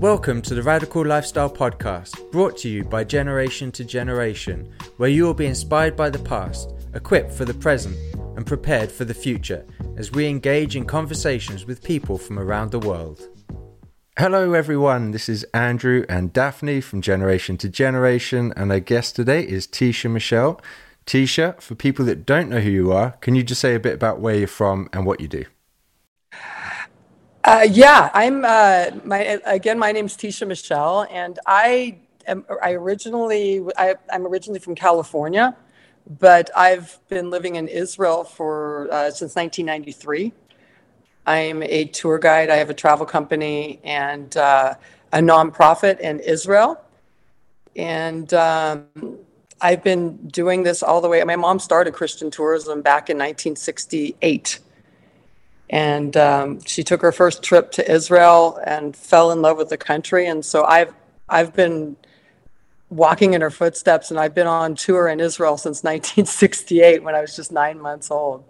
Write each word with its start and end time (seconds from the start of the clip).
Welcome 0.00 0.42
to 0.42 0.54
the 0.54 0.62
Radical 0.62 1.06
Lifestyle 1.06 1.48
Podcast, 1.48 2.30
brought 2.30 2.58
to 2.58 2.68
you 2.68 2.84
by 2.84 3.02
Generation 3.02 3.72
to 3.72 3.82
Generation, 3.82 4.70
where 4.98 5.08
you 5.08 5.24
will 5.24 5.32
be 5.32 5.46
inspired 5.46 5.96
by 5.96 6.10
the 6.10 6.18
past, 6.18 6.74
equipped 6.92 7.32
for 7.32 7.46
the 7.46 7.54
present, 7.54 7.96
and 8.36 8.46
prepared 8.46 8.92
for 8.92 9.06
the 9.06 9.14
future 9.14 9.64
as 9.96 10.12
we 10.12 10.26
engage 10.26 10.76
in 10.76 10.84
conversations 10.84 11.64
with 11.64 11.82
people 11.82 12.18
from 12.18 12.38
around 12.38 12.72
the 12.72 12.78
world. 12.78 13.26
Hello, 14.18 14.52
everyone. 14.52 15.12
This 15.12 15.30
is 15.30 15.44
Andrew 15.54 16.04
and 16.10 16.30
Daphne 16.30 16.82
from 16.82 17.00
Generation 17.00 17.56
to 17.56 17.68
Generation, 17.70 18.52
and 18.54 18.70
our 18.70 18.80
guest 18.80 19.16
today 19.16 19.48
is 19.48 19.66
Tisha 19.66 20.10
Michelle. 20.10 20.60
Tisha, 21.06 21.58
for 21.62 21.74
people 21.74 22.04
that 22.04 22.26
don't 22.26 22.50
know 22.50 22.60
who 22.60 22.70
you 22.70 22.92
are, 22.92 23.12
can 23.22 23.34
you 23.34 23.42
just 23.42 23.62
say 23.62 23.74
a 23.74 23.80
bit 23.80 23.94
about 23.94 24.20
where 24.20 24.34
you're 24.34 24.46
from 24.46 24.90
and 24.92 25.06
what 25.06 25.20
you 25.20 25.28
do? 25.28 25.46
Uh, 27.46 27.64
yeah, 27.70 28.10
I'm. 28.12 28.44
Uh, 28.44 28.90
my 29.04 29.18
again, 29.46 29.78
my 29.78 29.92
name's 29.92 30.16
Tisha 30.16 30.48
Michelle, 30.48 31.06
and 31.12 31.38
I 31.46 31.96
am. 32.26 32.44
I 32.60 32.72
originally, 32.72 33.64
I, 33.78 33.94
am 34.10 34.26
originally 34.26 34.58
from 34.58 34.74
California, 34.74 35.56
but 36.18 36.50
I've 36.56 36.98
been 37.08 37.30
living 37.30 37.54
in 37.54 37.68
Israel 37.68 38.24
for 38.24 38.88
uh, 38.90 39.12
since 39.12 39.36
1993. 39.36 40.32
I'm 41.24 41.62
a 41.62 41.84
tour 41.84 42.18
guide. 42.18 42.50
I 42.50 42.56
have 42.56 42.68
a 42.68 42.74
travel 42.74 43.06
company 43.06 43.78
and 43.84 44.36
uh, 44.36 44.74
a 45.12 45.18
nonprofit 45.18 46.00
in 46.00 46.18
Israel, 46.18 46.80
and 47.76 48.34
um, 48.34 48.88
I've 49.60 49.84
been 49.84 50.16
doing 50.26 50.64
this 50.64 50.82
all 50.82 51.00
the 51.00 51.08
way. 51.08 51.22
My 51.22 51.36
mom 51.36 51.60
started 51.60 51.94
Christian 51.94 52.28
tourism 52.28 52.82
back 52.82 53.08
in 53.08 53.16
1968 53.18 54.58
and 55.70 56.16
um, 56.16 56.60
she 56.64 56.82
took 56.82 57.02
her 57.02 57.12
first 57.12 57.42
trip 57.42 57.72
to 57.72 57.90
Israel 57.90 58.60
and 58.64 58.96
fell 58.96 59.30
in 59.30 59.42
love 59.42 59.56
with 59.56 59.68
the 59.68 59.76
country. 59.76 60.26
And 60.26 60.44
so 60.44 60.64
I've 60.64 60.94
I've 61.28 61.52
been 61.54 61.96
walking 62.88 63.34
in 63.34 63.40
her 63.40 63.50
footsteps, 63.50 64.10
and 64.10 64.20
I've 64.20 64.34
been 64.34 64.46
on 64.46 64.74
tour 64.76 65.08
in 65.08 65.20
Israel 65.20 65.56
since 65.56 65.82
1968 65.82 67.02
when 67.02 67.14
I 67.14 67.20
was 67.20 67.34
just 67.34 67.50
nine 67.52 67.80
months 67.80 68.10
old. 68.10 68.44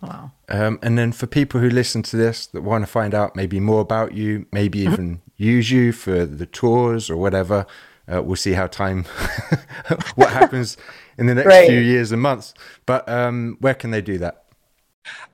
Wow. 0.00 0.32
Um, 0.48 0.80
and 0.82 0.98
then 0.98 1.12
for 1.12 1.28
people 1.28 1.60
who 1.60 1.70
listen 1.70 2.02
to 2.02 2.16
this 2.16 2.48
that 2.48 2.62
want 2.62 2.82
to 2.82 2.90
find 2.90 3.14
out 3.14 3.36
maybe 3.36 3.60
more 3.60 3.80
about 3.80 4.14
you, 4.14 4.46
maybe 4.50 4.80
mm-hmm. 4.80 4.92
even 4.92 5.22
use 5.36 5.70
you 5.70 5.92
for 5.92 6.26
the 6.26 6.46
tours 6.46 7.08
or 7.08 7.16
whatever, 7.16 7.66
uh, 8.12 8.20
we'll 8.20 8.34
see 8.34 8.52
how 8.52 8.66
time, 8.66 9.04
what 10.16 10.30
happens 10.30 10.76
in 11.16 11.26
the 11.26 11.34
next 11.36 11.46
right. 11.46 11.68
few 11.68 11.78
years 11.78 12.10
and 12.10 12.20
months. 12.20 12.52
But 12.84 13.08
um, 13.08 13.56
where 13.60 13.74
can 13.74 13.92
they 13.92 14.02
do 14.02 14.18
that? 14.18 14.41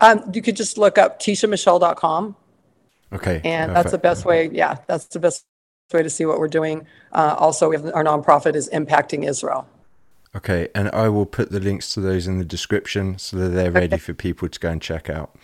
Um, 0.00 0.30
you 0.32 0.42
could 0.42 0.56
just 0.56 0.78
look 0.78 0.98
up 0.98 1.20
tishamichelle.com. 1.20 2.36
Okay. 3.12 3.40
And 3.44 3.74
that's 3.74 3.90
the 3.90 3.98
best 3.98 4.24
way. 4.24 4.50
Yeah, 4.52 4.78
that's 4.86 5.06
the 5.06 5.18
best 5.18 5.44
way 5.92 6.02
to 6.02 6.10
see 6.10 6.26
what 6.26 6.38
we're 6.38 6.48
doing. 6.48 6.86
Uh, 7.12 7.34
also, 7.38 7.70
we 7.70 7.76
have 7.76 7.86
our 7.94 8.04
nonprofit 8.04 8.54
is 8.54 8.68
Impacting 8.70 9.26
Israel. 9.26 9.66
Okay, 10.36 10.68
and 10.74 10.90
I 10.90 11.08
will 11.08 11.26
put 11.26 11.50
the 11.50 11.58
links 11.58 11.94
to 11.94 12.00
those 12.00 12.26
in 12.26 12.38
the 12.38 12.44
description 12.44 13.18
so 13.18 13.38
that 13.38 13.48
they're 13.48 13.70
ready 13.70 13.96
for 13.96 14.12
people 14.12 14.48
to 14.48 14.60
go 14.60 14.68
and 14.68 14.80
check 14.80 15.08
out. 15.08 15.34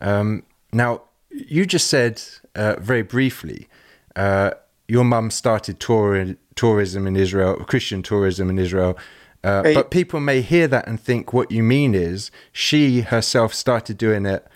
Um, 0.00 0.42
now, 0.72 1.02
you 1.30 1.64
just 1.64 1.86
said 1.86 2.20
uh, 2.56 2.76
very 2.80 3.02
briefly, 3.02 3.68
uh, 4.16 4.50
your 4.88 5.04
mum 5.04 5.30
started 5.30 5.78
tour- 5.78 6.34
tourism 6.56 7.06
in 7.06 7.16
Israel, 7.16 7.56
Christian 7.64 8.02
tourism 8.02 8.50
in 8.50 8.58
Israel, 8.58 8.98
uh. 9.46 9.74
But 9.74 9.90
people 9.90 10.18
may 10.18 10.40
hear 10.40 10.66
that 10.68 10.88
and 10.88 11.00
think 11.00 11.32
what 11.32 11.50
you 11.50 11.62
mean 11.62 11.94
is 11.94 12.30
she 12.52 13.02
herself 13.02 13.54
started 13.54 13.96
doing 13.96 14.26
it, 14.26 14.46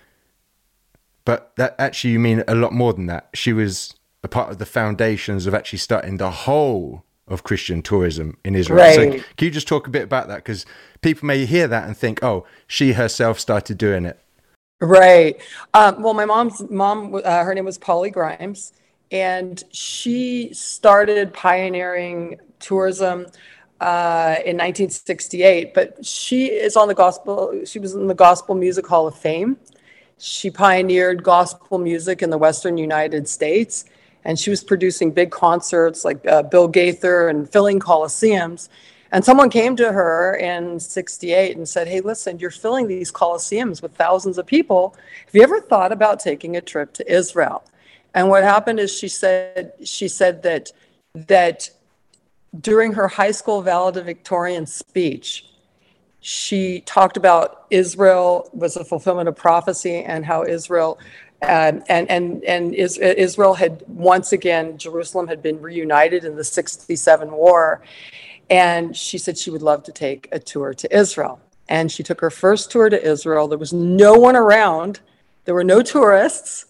but 1.24 1.52
that 1.56 1.77
actually 1.78 2.10
you 2.10 2.19
mean 2.19 2.42
a 2.48 2.55
lot 2.55 2.72
more 2.72 2.92
than 2.92 3.06
that. 3.06 3.28
She 3.34 3.52
was 3.52 3.94
a 4.24 4.28
part 4.28 4.50
of 4.50 4.58
the 4.58 4.66
foundations 4.66 5.47
of 5.47 5.55
actually 5.55 5.78
starting 5.78 6.16
the 6.16 6.30
whole 6.30 7.05
of 7.28 7.44
Christian 7.44 7.82
tourism 7.82 8.37
in 8.44 8.56
Israel. 8.56 8.81
Right. 8.81 8.94
So 8.94 9.25
can 9.37 9.44
you 9.44 9.50
just 9.53 9.69
talk 9.69 9.87
a 9.87 9.91
bit 9.91 10.03
about 10.03 10.26
that? 10.26 10.38
Because 10.38 10.66
people 11.03 11.26
may 11.26 11.47
hear 11.47 11.69
that 11.69 11.86
and 11.86 11.97
think, 11.97 12.22
oh, 12.25 12.44
she 12.66 12.94
herself 12.94 13.38
started 13.38 13.78
doing 13.78 14.04
it. 14.04 14.19
Right. 14.81 15.41
Um, 15.72 16.03
well, 16.03 16.15
my 16.15 16.25
mom's 16.25 16.69
mom, 16.69 17.15
uh, 17.15 17.44
her 17.44 17.54
name 17.54 17.66
was 17.66 17.78
Polly 17.78 18.10
Grimes, 18.10 18.72
and 19.12 19.62
she 19.70 20.53
started 20.53 21.32
pioneering 21.32 22.41
tourism 22.59 23.26
uh, 23.80 24.36
in 24.44 24.56
1968, 24.56 25.72
but 25.72 26.04
she 26.04 26.46
is 26.46 26.76
on 26.76 26.88
the 26.88 26.94
gospel. 26.94 27.62
She 27.64 27.78
was 27.78 27.94
in 27.94 28.08
the 28.08 28.14
Gospel 28.14 28.54
Music 28.54 28.86
Hall 28.86 29.06
of 29.06 29.16
Fame. 29.16 29.56
She 30.18 30.50
pioneered 30.50 31.22
gospel 31.22 31.78
music 31.78 32.20
in 32.20 32.28
the 32.28 32.36
Western 32.36 32.76
United 32.76 33.26
States, 33.26 33.86
and 34.24 34.38
she 34.38 34.50
was 34.50 34.62
producing 34.62 35.12
big 35.12 35.30
concerts 35.30 36.04
like 36.04 36.26
uh, 36.26 36.42
Bill 36.42 36.68
Gaither 36.68 37.28
and 37.28 37.50
filling 37.50 37.80
coliseums. 37.80 38.68
And 39.12 39.24
someone 39.24 39.48
came 39.48 39.76
to 39.76 39.92
her 39.92 40.36
in 40.36 40.78
68 40.78 41.56
and 41.56 41.66
said, 41.66 41.88
Hey, 41.88 42.00
listen, 42.00 42.38
you're 42.38 42.50
filling 42.50 42.86
these 42.86 43.10
coliseums 43.10 43.80
with 43.82 43.97
thousands 43.97 44.36
of 44.36 44.47
people. 44.47 44.94
Have 45.24 45.34
you 45.34 45.42
ever 45.42 45.58
thought 45.58 45.91
about 45.91 46.20
taking 46.20 46.54
a 46.56 46.60
trip 46.60 46.92
to 46.94 47.12
Israel? 47.12 47.64
And 48.14 48.28
what 48.28 48.42
happened 48.42 48.78
is 48.78 48.97
she 48.97 49.08
said, 49.08 49.72
she 49.84 50.06
said 50.06 50.42
that, 50.42 50.70
that 51.14 51.70
during 52.59 52.93
her 52.93 53.09
high 53.09 53.31
school 53.31 53.62
valedictorian 53.62 54.66
speech, 54.66 55.47
she 56.21 56.81
talked 56.83 57.16
about 57.16 57.66
Israel 57.71 58.50
was 58.53 58.77
a 58.77 58.84
fulfillment 58.84 59.28
of 59.28 59.37
prophecy 59.37 60.03
and 60.03 60.25
how 60.25 60.44
Israel 60.44 60.99
um, 61.43 61.83
and 61.89 62.10
and 62.10 62.44
and 62.44 62.75
Israel 62.75 63.55
had 63.55 63.83
once 63.87 64.33
again 64.33 64.77
Jerusalem 64.77 65.27
had 65.27 65.43
been 65.43 65.60
reunited 65.60 66.25
in 66.25 66.37
the 66.37 66.44
67 66.44 67.31
war. 67.31 67.81
And 68.50 68.94
she 68.94 69.16
said 69.16 69.39
she 69.39 69.50
would 69.50 69.62
love 69.62 69.83
to 69.84 69.93
take 69.93 70.28
a 70.33 70.39
tour 70.39 70.75
to 70.75 70.97
Israel. 70.97 71.41
And 71.69 71.91
she 71.91 72.03
took 72.03 72.21
her 72.21 72.31
first 72.31 72.71
tour 72.71 72.91
to 72.91 73.03
Israel. 73.03 73.49
There 73.49 73.56
was 73.56 73.72
no 73.72 74.15
one 74.15 74.37
around. 74.37 75.00
There 75.44 75.55
were 75.55 75.65
no 75.65 75.83
tourists 75.83 76.66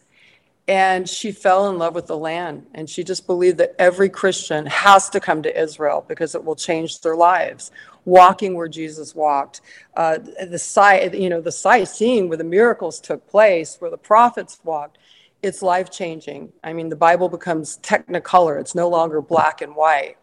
and 0.71 1.09
she 1.09 1.33
fell 1.33 1.69
in 1.69 1.79
love 1.79 1.97
with 1.97 2.07
the 2.07 2.17
land. 2.17 2.65
And 2.75 2.89
she 2.89 3.03
just 3.03 3.27
believed 3.27 3.59
that 3.59 3.75
every 3.79 4.09
christian 4.09 4.67
has 4.67 5.11
to 5.11 5.19
come 5.19 5.43
to 5.43 5.61
israel 5.61 6.05
because 6.07 6.37
it 6.37 6.45
will 6.45 6.55
change 6.55 7.01
their 7.01 7.17
lives. 7.17 7.73
Walking 8.05 8.55
where 8.55 8.69
jesus 8.69 9.15
walked 9.15 9.61
uh, 9.97 10.19
the 10.47 10.59
sight 10.59 11.13
you 11.13 11.29
know 11.29 11.41
the 11.41 11.53
sight 11.53 11.89
seeing 11.89 12.29
where 12.29 12.39
the 12.39 12.45
miracles 12.45 12.99
took 13.01 13.29
place 13.29 13.77
where 13.79 13.91
the 13.91 13.99
prophets 13.99 14.59
walked 14.65 14.97
it's 15.43 15.61
life 15.61 15.91
changing 15.91 16.51
i 16.65 16.73
mean 16.73 16.89
the 16.89 16.97
bible 16.97 17.29
becomes 17.29 17.79
technicolor. 17.79 18.59
It's 18.59 18.75
no 18.75 18.89
longer 18.89 19.21
black 19.21 19.61
and 19.61 19.77
white. 19.77 20.17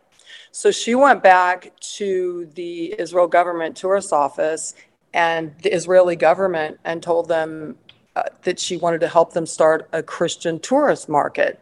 So 0.51 0.71
she 0.71 0.95
went 0.95 1.21
back 1.21 1.77
to 1.97 2.49
the 2.55 2.95
israel 2.97 3.27
government 3.27 3.75
tourist 3.75 4.11
office 4.11 4.73
and 5.13 5.53
the 5.61 5.71
israeli 5.73 6.15
government 6.15 6.79
and 6.83 7.03
told 7.03 7.27
them 7.27 7.75
uh, 8.17 8.23
that 8.43 8.59
she 8.59 8.77
wanted 8.77 8.99
to 8.99 9.07
help 9.07 9.33
them 9.33 9.45
start 9.45 9.87
a 9.93 10.01
Christian 10.01 10.59
tourist 10.59 11.07
market. 11.07 11.59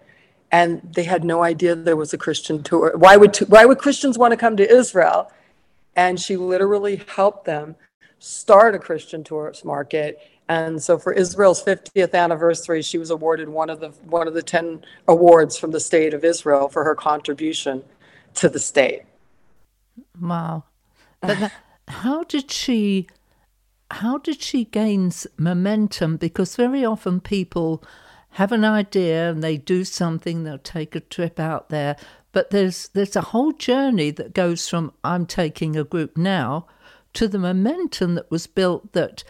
And 0.54 0.82
they 0.96 1.04
had 1.04 1.26
no 1.26 1.44
idea 1.44 1.76
there 1.76 1.98
was 1.98 2.14
a 2.14 2.18
Christian 2.18 2.64
tour. 2.64 2.94
Why 2.96 3.18
would, 3.18 3.36
why 3.50 3.66
would 3.66 3.80
Christians 3.80 4.18
want 4.18 4.32
to 4.32 4.38
come 4.38 4.56
to 4.56 4.70
Israel? 4.82 5.30
And 5.98 6.18
she 6.18 6.38
literally 6.38 7.04
helped 7.08 7.44
them 7.44 7.76
start 8.20 8.74
a 8.74 8.80
Christian 8.80 9.22
tourist 9.22 9.66
market. 9.66 10.22
And 10.48 10.82
so 10.82 10.98
for 10.98 11.12
Israel's 11.12 11.62
50th 11.62 12.14
anniversary, 12.14 12.82
she 12.82 12.98
was 12.98 13.10
awarded 13.10 13.50
one 13.50 13.70
of 13.70 13.82
the 13.82 13.90
one 14.06 14.28
of 14.28 14.34
the 14.34 14.44
10 14.44 14.86
awards 15.10 15.58
from 15.58 15.72
the 15.72 15.82
state 15.82 16.14
of 16.14 16.24
Israel 16.24 16.70
for 16.70 16.86
her 16.86 16.96
contribution 16.96 17.84
to 18.36 18.48
the 18.48 18.60
state. 18.60 19.02
Wow. 20.22 20.64
But 21.20 21.52
how 21.90 22.24
did 22.24 22.50
she 22.50 23.08
how 23.92 24.18
did 24.18 24.42
she 24.42 24.66
gain 24.66 25.12
momentum? 25.38 26.18
Because 26.18 26.56
very 26.56 26.84
often 26.84 27.20
people 27.20 27.84
have 28.32 28.52
an 28.52 28.66
idea 28.66 29.30
and 29.30 29.44
they 29.44 29.58
do 29.58 29.84
something, 29.84 30.44
they'll 30.44 30.58
take 30.58 30.96
a 30.96 31.00
trip 31.00 31.40
out 31.40 31.70
there, 31.70 31.96
but 32.32 32.50
there's 32.50 32.90
there's 32.90 33.16
a 33.16 33.22
whole 33.22 33.54
journey 33.54 34.12
that 34.12 34.34
goes 34.34 34.68
from 34.68 34.92
I'm 35.04 35.26
taking 35.26 35.78
a 35.78 35.86
group 35.86 36.18
now 36.18 36.68
to 37.14 37.30
the 37.30 37.40
momentum 37.40 38.16
that 38.16 38.30
was 38.30 38.46
built 38.46 38.92
that 38.92 39.24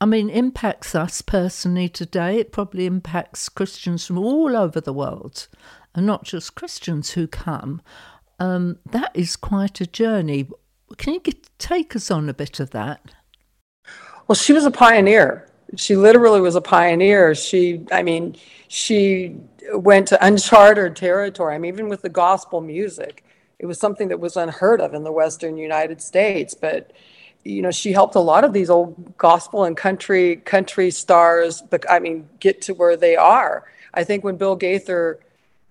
I 0.00 0.06
mean 0.06 0.28
impacts 0.30 0.96
us 0.96 1.22
personally 1.22 1.88
today. 1.88 2.38
It 2.38 2.50
probably 2.50 2.86
impacts 2.86 3.48
Christians 3.48 4.04
from 4.04 4.18
all 4.18 4.56
over 4.56 4.80
the 4.80 4.92
world, 4.92 5.46
and 5.94 6.06
not 6.06 6.24
just 6.24 6.56
Christians 6.56 7.12
who 7.12 7.28
come. 7.28 7.82
Um, 8.40 8.78
that 8.90 9.12
is 9.14 9.36
quite 9.36 9.80
a 9.80 9.86
journey. 9.86 10.48
Can 10.96 11.14
you 11.14 11.20
get, 11.20 11.48
take 11.58 11.94
us 11.94 12.10
on 12.10 12.28
a 12.28 12.34
bit 12.34 12.58
of 12.58 12.70
that? 12.70 13.00
Well, 14.30 14.36
she 14.36 14.52
was 14.52 14.64
a 14.64 14.70
pioneer. 14.70 15.48
She 15.74 15.96
literally 15.96 16.40
was 16.40 16.54
a 16.54 16.60
pioneer. 16.60 17.34
She, 17.34 17.84
I 17.90 18.04
mean, 18.04 18.36
she 18.68 19.34
went 19.72 20.06
to 20.06 20.24
uncharted 20.24 20.94
territory. 20.94 21.56
I 21.56 21.58
mean, 21.58 21.74
even 21.74 21.88
with 21.88 22.02
the 22.02 22.10
gospel 22.10 22.60
music, 22.60 23.24
it 23.58 23.66
was 23.66 23.80
something 23.80 24.06
that 24.06 24.20
was 24.20 24.36
unheard 24.36 24.80
of 24.80 24.94
in 24.94 25.02
the 25.02 25.10
Western 25.10 25.56
United 25.56 26.00
States. 26.00 26.54
But 26.54 26.92
you 27.42 27.60
know, 27.60 27.72
she 27.72 27.90
helped 27.90 28.14
a 28.14 28.20
lot 28.20 28.44
of 28.44 28.52
these 28.52 28.70
old 28.70 29.18
gospel 29.18 29.64
and 29.64 29.76
country 29.76 30.36
country 30.36 30.92
stars. 30.92 31.64
I 31.88 31.98
mean, 31.98 32.28
get 32.38 32.62
to 32.62 32.72
where 32.72 32.96
they 32.96 33.16
are. 33.16 33.64
I 33.92 34.04
think 34.04 34.22
when 34.22 34.36
Bill 34.36 34.54
Gaither 34.54 35.18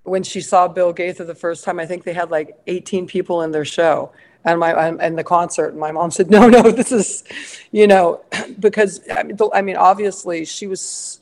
when 0.03 0.23
she 0.23 0.41
saw 0.41 0.67
Bill 0.67 0.91
Gaither 0.91 1.23
the 1.23 1.33
first 1.33 1.63
time, 1.63 1.79
I 1.79 1.85
think 1.85 2.03
they 2.03 2.13
had 2.13 2.29
like 2.29 2.57
18 2.67 3.07
people 3.07 3.41
in 3.41 3.51
their 3.51 3.63
show 3.63 4.11
and 4.45 4.59
my 4.59 4.73
and 4.73 5.17
the 5.17 5.23
concert. 5.23 5.69
And 5.69 5.79
my 5.79 5.91
mom 5.91 6.11
said, 6.11 6.29
"No, 6.37 6.47
no, 6.47 6.63
this 6.71 6.91
is, 6.91 7.23
you 7.71 7.87
know, 7.87 8.21
because 8.59 9.01
I 9.11 9.23
mean, 9.23 9.37
I 9.53 9.61
mean, 9.61 9.75
obviously 9.75 10.45
she 10.45 10.67
was, 10.67 11.21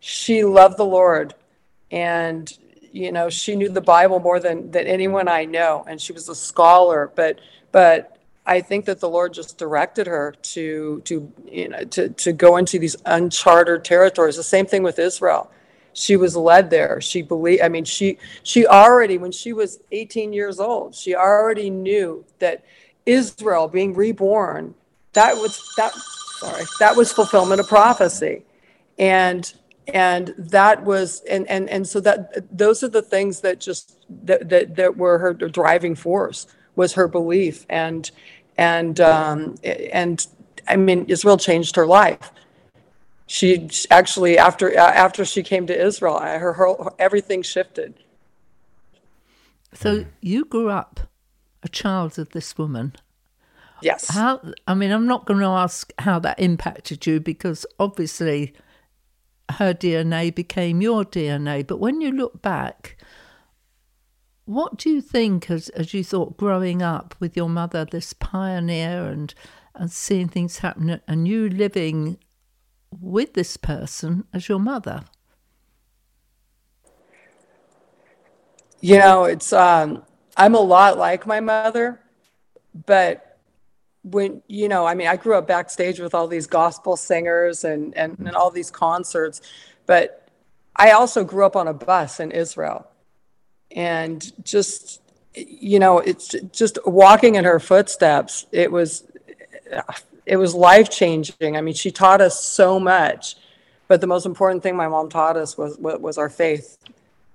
she 0.00 0.44
loved 0.44 0.76
the 0.78 0.84
Lord, 0.84 1.34
and 1.90 2.52
you 2.92 3.12
know, 3.12 3.30
she 3.30 3.56
knew 3.56 3.68
the 3.68 3.80
Bible 3.80 4.20
more 4.20 4.40
than 4.40 4.70
than 4.70 4.86
anyone 4.86 5.28
I 5.28 5.44
know, 5.44 5.84
and 5.88 6.00
she 6.00 6.12
was 6.12 6.28
a 6.28 6.34
scholar. 6.34 7.10
But 7.14 7.40
but 7.72 8.18
I 8.44 8.60
think 8.60 8.86
that 8.86 9.00
the 9.00 9.08
Lord 9.08 9.32
just 9.32 9.58
directed 9.58 10.06
her 10.06 10.34
to 10.42 11.00
to 11.04 11.32
you 11.46 11.68
know 11.68 11.84
to 11.84 12.08
to 12.10 12.32
go 12.32 12.56
into 12.56 12.78
these 12.78 12.96
uncharted 13.04 13.84
territories. 13.84 14.36
The 14.36 14.42
same 14.42 14.66
thing 14.66 14.82
with 14.82 14.98
Israel 14.98 15.50
she 15.94 16.16
was 16.16 16.36
led 16.36 16.70
there. 16.70 17.00
She 17.00 17.22
believed 17.22 17.62
i 17.62 17.68
mean 17.68 17.84
she 17.84 18.18
she 18.42 18.66
already 18.66 19.18
when 19.18 19.32
she 19.32 19.52
was 19.52 19.80
18 19.92 20.32
years 20.32 20.60
old 20.60 20.94
she 20.94 21.14
already 21.14 21.70
knew 21.70 22.24
that 22.38 22.64
israel 23.04 23.68
being 23.68 23.94
reborn 23.94 24.74
that 25.12 25.36
was 25.36 25.72
that 25.76 25.94
sorry 26.42 26.64
that 26.78 26.96
was 26.96 27.12
fulfillment 27.12 27.60
of 27.60 27.68
prophecy. 27.68 28.42
And 28.98 29.52
and 29.88 30.34
that 30.38 30.82
was 30.84 31.22
and 31.28 31.46
and 31.48 31.68
and 31.68 31.86
so 31.86 32.00
that 32.00 32.56
those 32.56 32.82
are 32.82 32.88
the 32.88 33.02
things 33.02 33.40
that 33.40 33.60
just 33.60 33.98
that 34.24 34.48
that, 34.48 34.76
that 34.76 34.96
were 34.96 35.18
her 35.18 35.34
driving 35.34 35.94
force 35.94 36.46
was 36.76 36.94
her 36.94 37.08
belief. 37.08 37.66
And 37.68 38.10
and 38.56 39.00
um 39.00 39.54
and 39.64 40.26
i 40.68 40.76
mean 40.76 41.06
israel 41.08 41.38
changed 41.38 41.74
her 41.74 41.86
life 41.86 42.30
she 43.32 43.66
actually 43.90 44.36
after 44.36 44.78
uh, 44.78 44.92
after 44.92 45.24
she 45.24 45.42
came 45.42 45.66
to 45.66 45.86
Israel, 45.86 46.18
her, 46.20 46.52
her 46.52 46.76
everything 46.98 47.40
shifted. 47.40 47.94
So 49.72 50.04
you 50.20 50.44
grew 50.44 50.68
up 50.68 51.00
a 51.62 51.68
child 51.68 52.18
of 52.18 52.28
this 52.30 52.58
woman. 52.58 52.94
Yes. 53.80 54.08
How? 54.08 54.42
I 54.68 54.74
mean, 54.74 54.90
I'm 54.90 55.06
not 55.06 55.24
going 55.24 55.40
to 55.40 55.46
ask 55.46 55.94
how 56.00 56.18
that 56.18 56.38
impacted 56.38 57.06
you 57.06 57.20
because 57.20 57.64
obviously 57.80 58.52
her 59.52 59.72
DNA 59.72 60.34
became 60.34 60.82
your 60.82 61.02
DNA. 61.02 61.66
But 61.66 61.80
when 61.80 62.02
you 62.02 62.12
look 62.12 62.42
back, 62.42 62.98
what 64.44 64.76
do 64.76 64.90
you 64.90 65.00
think 65.00 65.50
as 65.50 65.70
as 65.70 65.94
you 65.94 66.04
thought 66.04 66.36
growing 66.36 66.82
up 66.82 67.14
with 67.18 67.34
your 67.34 67.48
mother, 67.48 67.86
this 67.86 68.12
pioneer, 68.12 69.06
and 69.06 69.32
and 69.74 69.90
seeing 69.90 70.28
things 70.28 70.58
happen, 70.58 71.00
and 71.08 71.26
you 71.26 71.48
living 71.48 72.18
with 73.00 73.34
this 73.34 73.56
person 73.56 74.24
as 74.32 74.48
your 74.48 74.58
mother? 74.58 75.04
You 78.80 78.98
know, 78.98 79.24
it's 79.24 79.52
um, 79.52 80.02
I'm 80.36 80.54
a 80.54 80.60
lot 80.60 80.98
like 80.98 81.26
my 81.26 81.40
mother, 81.40 82.00
but 82.86 83.38
when 84.02 84.42
you 84.48 84.68
know, 84.68 84.84
I 84.84 84.94
mean, 84.94 85.06
I 85.06 85.16
grew 85.16 85.36
up 85.36 85.46
backstage 85.46 86.00
with 86.00 86.14
all 86.14 86.26
these 86.26 86.48
gospel 86.48 86.96
singers 86.96 87.62
and 87.64 87.96
and, 87.96 88.18
and 88.18 88.34
all 88.34 88.50
these 88.50 88.70
concerts, 88.70 89.40
but 89.86 90.28
I 90.74 90.90
also 90.92 91.22
grew 91.22 91.46
up 91.46 91.54
on 91.54 91.68
a 91.68 91.74
bus 91.74 92.18
in 92.18 92.32
Israel, 92.32 92.88
and 93.70 94.32
just 94.44 95.00
you 95.34 95.78
know, 95.78 95.98
it's 95.98 96.34
just 96.52 96.78
walking 96.84 97.36
in 97.36 97.44
her 97.44 97.60
footsteps. 97.60 98.46
It 98.52 98.72
was 98.72 99.04
it 100.26 100.36
was 100.36 100.54
life 100.54 100.90
changing. 100.90 101.56
I 101.56 101.60
mean, 101.60 101.74
she 101.74 101.90
taught 101.90 102.20
us 102.20 102.44
so 102.44 102.78
much, 102.78 103.36
but 103.88 104.00
the 104.00 104.06
most 104.06 104.26
important 104.26 104.62
thing 104.62 104.76
my 104.76 104.88
mom 104.88 105.08
taught 105.08 105.36
us 105.36 105.56
was 105.58 105.78
was 105.78 106.18
our 106.18 106.30
faith, 106.30 106.78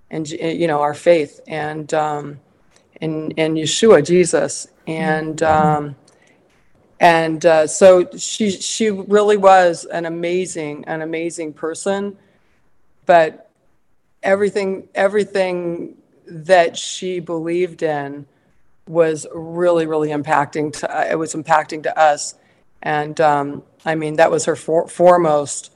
and 0.09 0.29
you 0.29 0.67
know 0.67 0.81
our 0.81 0.93
faith 0.93 1.39
and 1.47 1.93
um, 1.93 2.39
in 3.01 3.31
in 3.31 3.55
Yeshua 3.55 4.05
Jesus 4.05 4.67
and. 4.87 5.41
Um, 5.43 5.95
and 6.99 7.45
uh, 7.45 7.67
so 7.67 8.09
she 8.17 8.49
she 8.51 8.89
really 8.89 9.37
was 9.37 9.85
an 9.85 10.05
amazing 10.05 10.83
an 10.85 11.01
amazing 11.01 11.53
person 11.53 12.17
but 13.05 13.49
everything 14.23 14.87
everything 14.95 15.95
that 16.25 16.77
she 16.77 17.19
believed 17.19 17.83
in 17.83 18.25
was 18.87 19.27
really 19.33 19.85
really 19.85 20.09
impacting 20.09 20.73
to 20.73 21.11
it 21.11 21.15
was 21.15 21.35
impacting 21.35 21.83
to 21.83 21.99
us 21.99 22.35
and 22.81 23.19
um, 23.19 23.63
I 23.85 23.95
mean, 23.95 24.15
that 24.15 24.31
was 24.31 24.45
her 24.45 24.55
for- 24.55 24.87
foremost, 24.87 25.71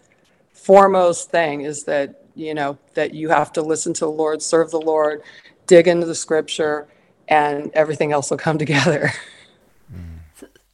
foremost 0.53 1.31
thing 1.31 1.62
is 1.62 1.86
that, 1.86 2.25
you 2.36 2.53
know, 2.53 2.77
that 2.94 3.13
you 3.13 3.30
have 3.30 3.51
to 3.53 3.62
listen 3.62 3.94
to 3.95 4.06
the 4.06 4.12
Lord, 4.12 4.42
serve 4.42 4.71
the 4.71 4.80
Lord, 4.80 5.21
dig 5.68 5.88
into 5.88 6.06
the 6.06 6.15
scripture, 6.15 6.88
and 7.27 7.71
everything 7.74 8.12
else 8.12 8.30
will 8.30 8.38
come 8.38 8.57
together. 8.65 9.12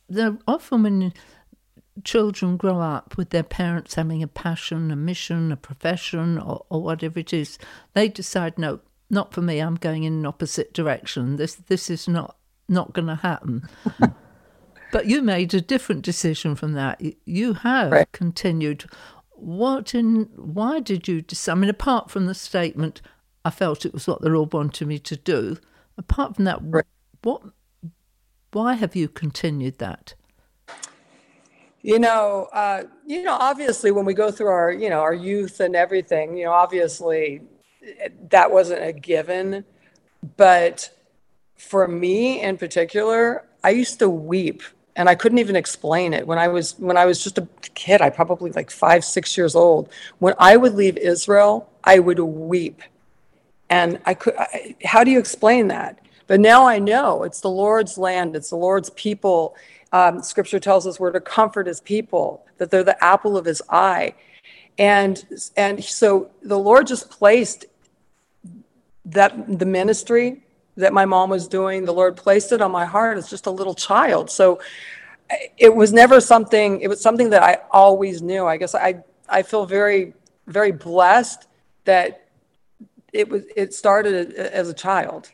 The, 0.10 0.38
often 0.48 0.84
when 0.84 1.14
children 2.04 2.58
grow 2.58 2.80
up 2.80 3.18
with 3.18 3.32
their 3.32 3.44
parents 3.44 3.96
having 3.96 4.24
a 4.24 4.28
passion, 4.28 4.92
a 4.92 4.96
mission, 4.96 5.52
a 5.52 5.58
profession, 5.58 6.38
or, 6.38 6.66
or 6.70 6.82
whatever 6.82 7.20
it 7.20 7.34
is, 7.34 7.58
they 7.94 8.08
decide, 8.08 8.58
no, 8.58 8.80
not 9.10 9.34
for 9.34 9.42
me. 9.42 9.60
I'm 9.60 9.76
going 9.76 10.04
in 10.04 10.14
an 10.14 10.26
opposite 10.26 10.74
direction. 10.74 11.38
This 11.38 11.56
this 11.56 11.90
is 11.90 12.08
not 12.08 12.38
not 12.68 12.94
going 12.94 13.08
to 13.08 13.16
happen. 13.16 13.68
But 14.92 15.08
you 15.08 15.22
made 15.22 15.54
a 15.54 15.62
different 15.62 16.04
decision 16.04 16.56
from 16.56 16.74
that. 16.74 17.02
You 17.26 17.54
have 17.54 17.92
right. 17.92 18.12
continued. 18.12 18.86
What 19.32 19.94
in? 19.94 20.30
Why 20.36 20.80
did 20.80 21.08
you 21.08 21.22
decide? 21.22 21.52
I 21.52 21.56
mean, 21.56 21.70
apart 21.70 22.10
from 22.10 22.26
the 22.26 22.34
statement, 22.34 23.02
I 23.44 23.50
felt 23.50 23.86
it 23.86 23.94
was 23.94 24.08
what 24.08 24.22
the 24.22 24.30
Lord 24.30 24.54
wanted 24.54 24.88
me 24.88 25.00
to 25.00 25.16
do. 25.16 25.58
Apart 25.98 26.36
from 26.36 26.46
that, 26.46 26.60
right. 26.62 26.86
what? 27.22 27.42
Why 28.52 28.74
have 28.74 28.96
you 28.96 29.08
continued 29.10 29.78
that? 29.80 30.16
You 31.82 32.00
know, 32.00 32.48
uh, 32.54 32.84
you 33.06 33.24
know. 33.24 33.38
Obviously, 33.40 33.92
when 33.92 34.06
we 34.06 34.14
go 34.14 34.32
through 34.32 34.48
our, 34.48 34.72
you 34.72 34.90
know, 34.90 35.00
our 35.00 35.14
youth 35.14 35.60
and 35.60 35.76
everything, 35.76 36.38
you 36.38 36.46
know, 36.46 36.54
obviously, 36.54 37.42
that 38.30 38.52
wasn't 38.52 38.84
a 38.84 38.94
given. 38.94 39.66
But 40.38 40.90
for 41.58 41.88
me 41.88 42.42
in 42.42 42.58
particular, 42.58 43.46
I 43.64 43.72
used 43.72 44.00
to 44.00 44.10
weep 44.10 44.64
and 44.98 45.08
I 45.08 45.16
couldn't 45.16 45.38
even 45.38 45.56
explain 45.56 46.12
it. 46.14 46.26
When 46.26 46.40
I 46.40 46.48
was 46.48 46.78
when 46.80 46.98
I 46.98 47.06
was 47.06 47.24
just 47.24 47.38
a 47.38 47.48
kid, 47.76 48.02
I 48.02 48.10
probably 48.10 48.52
like 48.52 48.72
five, 48.72 49.06
six 49.06 49.38
years 49.38 49.56
old. 49.56 49.90
When 50.18 50.34
I 50.40 50.58
would 50.58 50.74
leave 50.74 50.98
Israel, 50.98 51.70
I 51.84 52.00
would 52.00 52.20
weep, 52.20 52.82
and 53.70 54.02
I 54.06 54.16
could. 54.16 54.36
I, 54.38 54.76
how 54.84 55.04
do 55.04 55.12
you 55.12 55.20
explain 55.20 55.68
that? 55.68 56.00
But 56.26 56.40
now 56.40 56.68
I 56.68 56.80
know 56.80 57.24
it's 57.24 57.40
the 57.40 57.50
Lord's 57.50 57.98
land, 57.98 58.36
it's 58.36 58.50
the 58.50 58.58
Lord's 58.58 58.90
people. 58.90 59.56
Um, 59.94 60.22
scripture 60.22 60.60
tells 60.60 60.86
us 60.86 61.00
we're 61.00 61.12
to 61.12 61.22
comfort 61.22 61.68
His 61.68 61.80
people, 61.80 62.44
that 62.58 62.72
they're 62.72 62.84
the 62.84 63.02
apple 63.02 63.38
of 63.38 63.46
His 63.46 63.62
eye, 63.70 64.16
and 64.80 65.24
and 65.56 65.84
so 65.84 66.32
the 66.42 66.58
Lord 66.58 66.88
just 66.88 67.12
placed 67.12 67.66
that 69.06 69.60
the 69.60 69.66
ministry 69.66 70.42
that 70.78 70.94
my 70.94 71.06
mom 71.06 71.30
was 71.30 71.48
doing. 71.48 71.86
The 71.86 71.94
Lord 71.94 72.16
placed 72.16 72.52
it 72.52 72.62
on 72.62 72.72
my 72.72 72.86
heart 72.86 73.18
as 73.18 73.30
just 73.30 73.46
a 73.46 73.52
little 73.52 73.74
child. 73.74 74.30
So 74.30 74.60
it 75.58 75.76
was 75.76 75.92
never 75.92 76.22
something, 76.22 76.80
it 76.82 76.88
was 76.88 77.02
something 77.02 77.32
that 77.32 77.44
I 77.44 77.60
always 77.72 78.22
knew. 78.22 78.46
I 78.46 78.58
guess 78.58 78.74
I, 78.74 79.04
I 79.28 79.42
feel 79.42 79.66
very, 79.66 80.14
very 80.46 80.72
blessed 80.72 81.48
that 81.86 82.28
it 83.12 83.30
was, 83.30 83.44
it 83.56 83.74
started 83.74 84.34
as 84.34 84.70
a 84.70 84.74
child. 84.74 85.32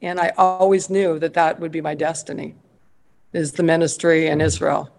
And 0.00 0.20
I 0.20 0.32
always 0.36 0.88
knew 0.88 1.18
that 1.18 1.34
that 1.34 1.58
would 1.58 1.72
be 1.72 1.80
my 1.80 1.94
destiny 1.94 2.54
is 3.32 3.52
the 3.52 3.62
ministry 3.62 4.26
in 4.26 4.40
Israel. 4.40 4.90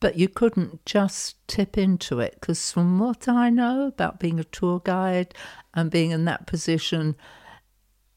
But 0.00 0.16
you 0.16 0.28
couldn't 0.28 0.84
just 0.86 1.36
tip 1.48 1.76
into 1.76 2.20
it 2.20 2.36
because, 2.40 2.70
from 2.70 2.98
what 2.98 3.28
I 3.28 3.50
know 3.50 3.86
about 3.88 4.20
being 4.20 4.38
a 4.38 4.44
tour 4.44 4.80
guide 4.84 5.34
and 5.74 5.90
being 5.90 6.12
in 6.12 6.24
that 6.26 6.46
position, 6.46 7.16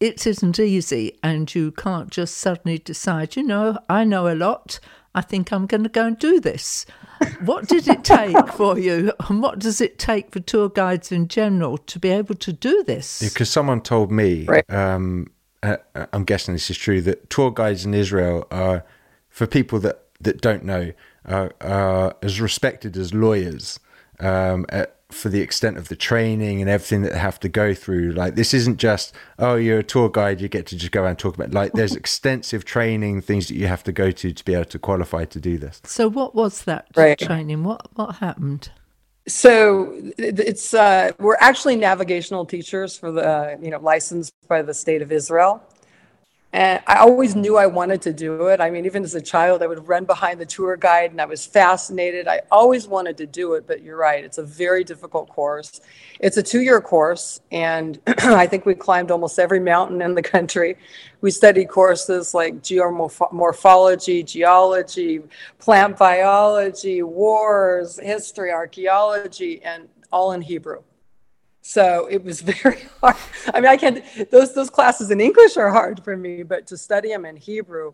it 0.02 0.26
isn't 0.26 0.60
easy, 0.60 1.18
and 1.22 1.54
you 1.54 1.72
can't 1.72 2.10
just 2.10 2.36
suddenly 2.38 2.80
decide, 2.80 3.36
you 3.36 3.44
know, 3.44 3.78
I 3.88 4.04
know 4.04 4.28
a 4.28 4.36
lot. 4.36 4.80
I 5.14 5.22
think 5.22 5.52
I'm 5.52 5.68
going 5.68 5.84
to 5.84 5.90
go 5.90 6.08
and 6.08 6.18
do 6.18 6.40
this. 6.40 6.88
what 7.42 7.68
did 7.68 7.88
it 7.88 8.04
take 8.04 8.48
for 8.56 8.80
you, 8.80 9.14
and 9.30 9.44
what 9.44 9.60
does 9.60 9.80
it 9.80 10.00
take 10.00 10.32
for 10.32 10.40
tour 10.40 10.70
guides 10.70 11.12
in 11.12 11.28
general 11.28 11.78
to 11.78 12.00
be 12.00 12.10
able 12.10 12.34
to 12.36 12.52
do 12.52 12.84
this? 12.84 13.20
Because 13.20 13.50
someone 13.50 13.80
told 13.80 14.12
me, 14.12 14.46
right. 14.46 14.68
um, 14.74 15.32
uh, 15.62 15.78
I'm 16.12 16.24
guessing 16.24 16.56
this 16.56 16.72
is 16.72 16.78
true, 16.78 17.02
that 17.02 17.30
tour 17.30 17.52
guides 17.52 17.86
in 17.86 17.94
Israel 17.94 18.48
are, 18.50 18.84
for 19.30 19.46
people 19.46 19.80
that, 19.82 20.06
that 20.20 20.42
don't 20.42 20.66
know, 20.66 20.94
are, 21.26 21.52
are 21.62 22.16
as 22.24 22.42
respected 22.42 22.98
as 22.98 23.14
lawyers. 23.14 23.80
Um, 24.20 24.66
at, 24.70 24.96
for 25.12 25.30
the 25.30 25.42
extent 25.42 25.78
of 25.78 25.90
the 25.90 25.96
training 25.96 26.62
and 26.62 26.70
everything 26.70 27.02
that 27.04 27.14
they 27.14 27.20
have 27.20 27.40
to 27.42 27.50
go 27.50 27.74
through. 27.74 28.12
Like 28.12 28.36
this 28.36 28.54
isn't 28.54 28.78
just 28.78 29.14
oh 29.40 29.56
you're 29.56 29.80
a 29.80 29.84
tour 29.84 30.10
guide, 30.10 30.42
you 30.42 30.48
get 30.48 30.66
to 30.68 30.78
just 30.78 30.92
go 30.92 31.02
around 31.02 31.12
and 31.12 31.20
talk 31.20 31.36
about. 31.36 31.52
Like 31.52 31.74
there's 31.74 31.96
extensive 32.04 32.66
training, 32.66 33.22
things 33.22 33.48
that 33.48 33.56
you 33.56 33.68
have 33.68 33.84
to 33.84 33.92
go 33.92 34.12
to 34.12 34.34
to 34.34 34.46
be 34.46 34.54
able 34.54 34.66
to 34.66 34.80
qualify 34.80 35.26
to 35.26 35.40
do 35.40 35.58
this. 35.58 35.82
So 35.86 36.10
what 36.10 36.36
was 36.36 36.64
that 36.64 36.88
right. 36.96 37.18
training? 37.18 37.64
What 37.64 37.88
what 37.96 38.16
happened? 38.16 38.70
So 39.28 39.94
it's 40.18 40.74
uh, 40.74 41.12
we're 41.20 41.38
actually 41.40 41.76
navigational 41.76 42.46
teachers 42.46 42.98
for 42.98 43.12
the 43.12 43.58
you 43.62 43.70
know 43.70 43.80
licensed 43.80 44.34
by 44.48 44.62
the 44.62 44.74
state 44.74 45.02
of 45.02 45.12
Israel. 45.12 45.64
And 46.54 46.82
I 46.86 46.98
always 46.98 47.34
knew 47.34 47.56
I 47.56 47.66
wanted 47.66 48.02
to 48.02 48.14
do 48.14 48.48
it. 48.48 48.60
I 48.60 48.70
mean, 48.70 48.86
even 48.86 49.04
as 49.04 49.16
a 49.16 49.22
child, 49.22 49.64
I 49.64 49.68
would 49.68 49.88
run 49.88 50.04
behind 50.04 50.42
the 50.42 50.46
tour 50.46 50.76
guide 50.76 51.12
and 51.12 51.22
I 51.22 51.26
was 51.26 51.46
fascinated. 51.46 52.28
I 52.28 52.42
always 52.52 52.90
wanted 52.90 53.18
to 53.18 53.26
do 53.26 53.54
it, 53.54 53.66
but 53.66 53.82
you're 53.82 53.96
right, 53.96 54.24
it's 54.24 54.38
a 54.38 54.44
very 54.44 54.84
difficult 54.84 55.30
course. 55.30 55.80
It's 56.20 56.36
a 56.36 56.44
two 56.44 56.60
year 56.60 56.82
course, 56.82 57.40
and 57.52 58.00
I 58.08 58.48
think 58.48 58.66
we 58.66 58.76
climbed 58.76 59.12
almost 59.12 59.40
every 59.40 59.62
mountain 59.62 60.02
in 60.02 60.14
the 60.14 60.22
country. 60.22 60.76
We 61.22 61.32
studied 61.32 61.70
courses 61.70 62.34
like 62.34 62.56
geomorphology, 62.62 64.26
geology, 64.26 65.22
plant 65.58 65.98
biology, 65.98 67.02
wars, 67.02 67.98
history, 67.98 68.52
archaeology, 68.52 69.64
and 69.64 69.88
all 70.12 70.34
in 70.34 70.42
Hebrew. 70.42 70.84
So 71.62 72.08
it 72.10 72.24
was 72.24 72.42
very 72.64 72.82
hard. 73.02 73.16
I 73.54 73.62
mean, 73.62 73.70
I 73.70 73.78
can't, 73.78 74.04
those, 74.32 74.54
those 74.54 74.70
classes 74.70 75.12
in 75.12 75.22
English 75.22 75.58
are 75.58 75.70
hard 75.70 76.04
for 76.04 76.18
me, 76.18 76.44
but 76.44 76.68
to 76.68 76.78
study 76.78 77.10
them 77.10 77.26
in 77.26 77.38
Hebrew. 77.38 77.94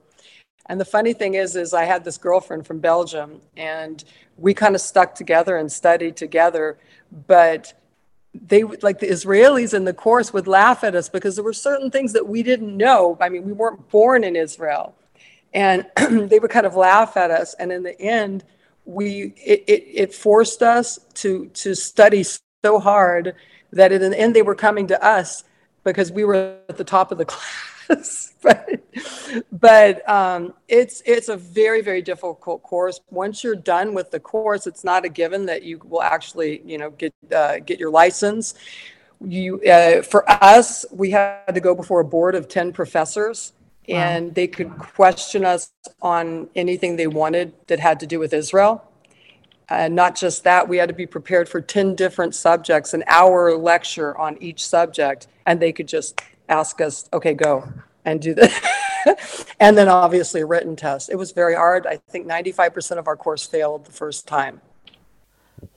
And 0.67 0.79
the 0.79 0.85
funny 0.85 1.13
thing 1.13 1.35
is, 1.35 1.55
is 1.55 1.73
I 1.73 1.85
had 1.85 2.03
this 2.03 2.17
girlfriend 2.17 2.67
from 2.67 2.79
Belgium 2.79 3.41
and 3.55 4.03
we 4.37 4.53
kind 4.53 4.75
of 4.75 4.81
stuck 4.81 5.15
together 5.15 5.57
and 5.57 5.71
studied 5.71 6.17
together, 6.17 6.77
but 7.27 7.73
they 8.33 8.63
would 8.63 8.83
like 8.83 8.99
the 8.99 9.07
Israelis 9.07 9.73
in 9.73 9.85
the 9.85 9.93
course 9.93 10.33
would 10.33 10.47
laugh 10.47 10.83
at 10.83 10.93
us 10.93 11.09
because 11.09 11.35
there 11.35 11.43
were 11.43 11.53
certain 11.53 11.89
things 11.89 12.13
that 12.13 12.27
we 12.27 12.43
didn't 12.43 12.75
know. 12.75 13.17
I 13.21 13.29
mean, 13.29 13.45
we 13.45 13.53
weren't 13.53 13.89
born 13.89 14.23
in 14.23 14.35
Israel 14.35 14.93
and 15.53 15.85
they 16.29 16.39
would 16.39 16.51
kind 16.51 16.65
of 16.65 16.75
laugh 16.75 17.17
at 17.17 17.31
us. 17.31 17.53
And 17.55 17.71
in 17.71 17.83
the 17.83 17.99
end, 17.99 18.43
we, 18.85 19.33
it, 19.37 19.63
it, 19.67 19.83
it 19.93 20.13
forced 20.13 20.61
us 20.61 20.99
to, 21.15 21.47
to 21.47 21.73
study 21.73 22.23
so 22.23 22.79
hard 22.79 23.35
that 23.71 23.91
in 23.91 24.01
the 24.01 24.19
end 24.19 24.35
they 24.35 24.41
were 24.41 24.55
coming 24.55 24.87
to 24.87 25.03
us 25.03 25.43
because 25.83 26.11
we 26.11 26.23
were 26.23 26.57
at 26.69 26.77
the 26.77 26.83
top 26.83 27.11
of 27.11 27.17
the 27.17 27.25
class. 27.87 28.33
but 28.41 28.81
but 29.51 30.07
um, 30.09 30.53
it's 30.67 31.01
it's 31.05 31.29
a 31.29 31.37
very 31.37 31.81
very 31.81 32.01
difficult 32.01 32.61
course. 32.63 32.99
Once 33.09 33.43
you're 33.43 33.55
done 33.55 33.93
with 33.93 34.11
the 34.11 34.19
course, 34.19 34.67
it's 34.67 34.83
not 34.83 35.05
a 35.05 35.09
given 35.09 35.45
that 35.45 35.63
you 35.63 35.79
will 35.85 36.01
actually 36.01 36.61
you 36.65 36.77
know 36.77 36.91
get 36.91 37.13
uh, 37.33 37.59
get 37.59 37.79
your 37.79 37.89
license. 37.89 38.55
You 39.25 39.61
uh, 39.63 40.01
for 40.01 40.29
us, 40.29 40.85
we 40.91 41.11
had 41.11 41.53
to 41.53 41.59
go 41.59 41.73
before 41.73 42.01
a 42.01 42.05
board 42.05 42.35
of 42.35 42.47
ten 42.47 42.73
professors. 42.73 43.53
Wow. 43.87 43.95
And 43.95 44.35
they 44.35 44.47
could 44.47 44.77
question 44.77 45.45
us 45.45 45.71
on 46.01 46.49
anything 46.55 46.97
they 46.97 47.07
wanted 47.07 47.53
that 47.67 47.79
had 47.79 48.01
to 48.01 48.07
do 48.07 48.19
with 48.19 48.33
Israel. 48.33 48.83
And 49.69 49.95
not 49.95 50.15
just 50.15 50.43
that, 50.45 50.69
we 50.69 50.77
had 50.77 50.87
to 50.87 50.95
be 50.95 51.05
prepared 51.05 51.49
for 51.49 51.59
10 51.59 51.95
different 51.95 52.33
subjects, 52.33 52.93
an 52.93 53.03
hour 53.07 53.55
lecture 53.57 54.17
on 54.17 54.37
each 54.41 54.65
subject, 54.65 55.27
and 55.45 55.59
they 55.59 55.73
could 55.73 55.87
just 55.87 56.21
ask 56.47 56.79
us, 56.79 57.09
okay, 57.11 57.33
go 57.33 57.67
and 58.05 58.21
do 58.21 58.33
that. 58.33 59.51
and 59.59 59.77
then 59.77 59.89
obviously 59.89 60.41
a 60.41 60.45
written 60.45 60.75
test. 60.75 61.09
It 61.09 61.17
was 61.17 61.31
very 61.31 61.55
hard. 61.55 61.85
I 61.85 61.97
think 62.09 62.27
95% 62.27 62.97
of 62.97 63.07
our 63.07 63.17
course 63.17 63.45
failed 63.45 63.85
the 63.85 63.91
first 63.91 64.27
time. 64.27 64.61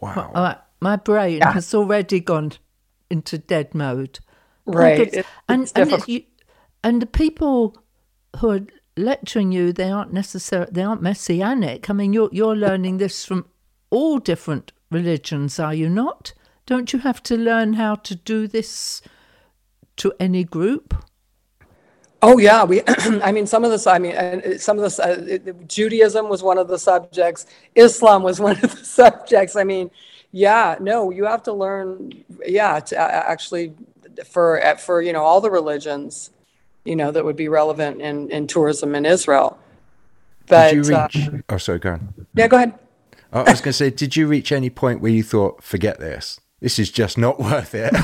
Wow. 0.00 0.30
My, 0.32 0.56
my 0.80 0.96
brain 0.96 1.38
yeah. 1.38 1.52
has 1.52 1.74
already 1.74 2.20
gone 2.20 2.52
into 3.10 3.38
dead 3.38 3.74
mode. 3.74 4.20
Right. 4.66 5.00
It's, 5.00 5.28
and, 5.48 5.62
it's 5.62 5.72
and, 5.72 6.08
you, 6.08 6.22
and 6.84 7.02
the 7.02 7.06
people 7.06 7.76
who 8.38 8.50
are 8.50 8.60
lecturing 8.96 9.50
you, 9.50 9.72
they 9.72 9.90
aren't 9.90 10.12
necessarily, 10.12 10.70
they 10.70 10.82
aren't 10.82 11.02
messianic. 11.02 11.90
I 11.90 11.92
mean, 11.92 12.12
you're, 12.12 12.28
you're 12.30 12.56
learning 12.56 12.98
this 12.98 13.24
from 13.24 13.46
all 13.90 14.18
different 14.18 14.72
religions, 14.90 15.58
are 15.58 15.74
you 15.74 15.88
not? 15.88 16.32
Don't 16.66 16.92
you 16.92 17.00
have 17.00 17.22
to 17.24 17.36
learn 17.36 17.74
how 17.74 17.96
to 17.96 18.14
do 18.14 18.46
this 18.46 19.02
to 19.96 20.12
any 20.20 20.44
group? 20.44 20.94
Oh 22.22 22.38
yeah, 22.38 22.64
we. 22.64 22.82
I 22.88 23.32
mean, 23.32 23.46
some 23.46 23.64
of 23.64 23.70
this. 23.70 23.86
I 23.86 23.98
mean, 23.98 24.14
uh, 24.16 24.58
some 24.58 24.76
of 24.78 24.82
this. 24.82 24.98
Uh, 24.98 25.38
Judaism 25.66 26.28
was 26.28 26.42
one 26.42 26.58
of 26.58 26.68
the 26.68 26.78
subjects. 26.78 27.46
Islam 27.74 28.22
was 28.22 28.40
one 28.48 28.56
of 28.62 28.78
the 28.78 28.84
subjects. 28.84 29.56
I 29.56 29.64
mean, 29.64 29.90
yeah. 30.30 30.76
No, 30.80 31.10
you 31.10 31.24
have 31.24 31.42
to 31.44 31.52
learn. 31.52 32.12
Yeah, 32.44 32.80
to 32.80 33.00
uh, 33.00 33.24
actually 33.26 33.74
for 34.26 34.60
for 34.78 35.00
you 35.00 35.12
know 35.12 35.24
all 35.24 35.40
the 35.40 35.50
religions, 35.50 36.30
you 36.84 36.94
know 36.94 37.10
that 37.10 37.24
would 37.24 37.36
be 37.36 37.48
relevant 37.48 38.00
in 38.02 38.30
in 38.30 38.46
tourism 38.46 38.94
in 38.94 39.06
Israel. 39.06 39.58
But 40.46 40.74
Did 40.74 40.86
you 40.86 40.96
reach? 40.96 41.28
Uh, 41.28 41.38
oh, 41.48 41.58
sorry. 41.58 41.78
Go 41.78 41.92
on. 41.92 42.14
Yeah, 42.34 42.48
go 42.48 42.56
ahead. 42.56 42.74
I 43.32 43.50
was 43.50 43.60
going 43.60 43.70
to 43.70 43.72
say, 43.72 43.90
did 43.90 44.16
you 44.16 44.26
reach 44.26 44.50
any 44.50 44.70
point 44.70 45.00
where 45.00 45.12
you 45.12 45.22
thought, 45.22 45.62
forget 45.62 46.00
this? 46.00 46.40
This 46.60 46.78
is 46.78 46.90
just 46.90 47.16
not 47.16 47.38
worth 47.40 47.74
it. 47.74 47.94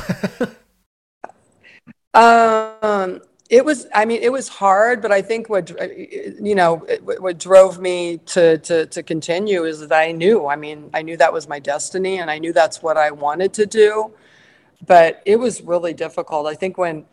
um, 2.14 3.21
it 3.50 3.64
was. 3.64 3.87
I 3.95 4.04
mean, 4.04 4.23
it 4.23 4.33
was 4.33 4.49
hard, 4.49 5.02
but 5.02 5.12
I 5.12 5.23
think 5.23 5.49
what 5.49 5.71
you 6.40 6.54
know, 6.54 6.76
what 7.02 7.38
drove 7.38 7.78
me 7.78 8.18
to 8.26 8.59
to 8.59 8.87
to 8.87 9.02
continue 9.02 9.64
is 9.64 9.80
that 9.80 9.92
I 9.92 10.12
knew. 10.12 10.47
I 10.47 10.56
mean, 10.56 10.90
I 10.95 11.02
knew 11.02 11.16
that 11.16 11.33
was 11.33 11.49
my 11.49 11.59
destiny, 11.59 12.18
and 12.18 12.30
I 12.30 12.38
knew 12.38 12.52
that's 12.52 12.83
what 12.83 12.97
I 12.97 13.11
wanted 13.11 13.52
to 13.54 13.66
do. 13.66 14.12
But 14.85 15.23
it 15.25 15.37
was 15.37 15.62
really 15.62 15.95
difficult. 15.95 16.47
I 16.47 16.54
think 16.54 16.76
when 16.78 17.04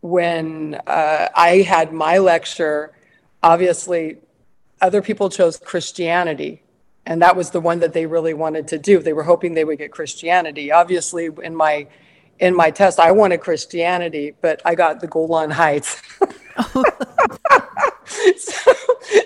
when 0.00 0.80
uh, 0.86 1.28
I 1.34 1.62
had 1.62 1.92
my 1.92 2.18
lecture, 2.18 2.92
obviously, 3.42 4.18
other 4.80 5.02
people 5.02 5.28
chose 5.28 5.56
Christianity 5.56 6.62
and 7.08 7.20
that 7.22 7.34
was 7.34 7.50
the 7.50 7.60
one 7.60 7.80
that 7.80 7.94
they 7.94 8.04
really 8.04 8.34
wanted 8.34 8.68
to 8.68 8.78
do. 8.78 9.00
They 9.00 9.14
were 9.14 9.22
hoping 9.22 9.54
they 9.54 9.64
would 9.64 9.78
get 9.78 9.90
Christianity. 9.90 10.70
Obviously, 10.70 11.30
in 11.42 11.56
my 11.56 11.88
in 12.38 12.54
my 12.54 12.70
test, 12.70 13.00
I 13.00 13.12
wanted 13.12 13.38
Christianity, 13.40 14.34
but 14.42 14.60
I 14.64 14.74
got 14.74 15.00
the 15.00 15.06
Golan 15.08 15.50
Heights. 15.50 16.02
so, 18.36 18.72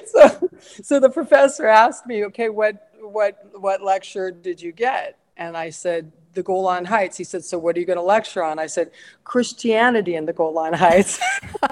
so, 0.07 0.49
so 0.83 1.01
the 1.01 1.11
professor 1.11 1.67
asked 1.67 2.07
me, 2.07 2.25
"Okay, 2.27 2.49
what 2.49 2.89
what 3.01 3.37
what 3.55 3.83
lecture 3.83 4.31
did 4.31 4.63
you 4.63 4.71
get?" 4.71 5.19
And 5.37 5.57
I 5.57 5.71
said, 5.71 6.13
"The 6.35 6.45
Golan 6.45 6.85
Heights." 6.85 7.17
He 7.17 7.25
said, 7.25 7.45
"So 7.45 7.59
what 7.59 7.77
are 7.77 7.81
you 7.81 7.87
going 7.87 7.99
to 7.99 8.03
lecture 8.03 8.45
on?" 8.45 8.61
I 8.61 8.67
said, 8.67 8.93
"Christianity 9.25 10.15
in 10.15 10.25
the 10.25 10.33
Golan 10.33 10.75
Heights." 10.75 11.19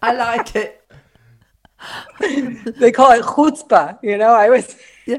I 0.00 0.14
like 0.14 0.56
it. 0.56 0.87
They 2.20 2.92
call 2.92 3.12
it 3.12 3.24
chutzpah. 3.24 3.98
You 4.02 4.18
know, 4.18 4.30
I 4.30 4.50
was. 4.50 4.76
yeah. 5.06 5.18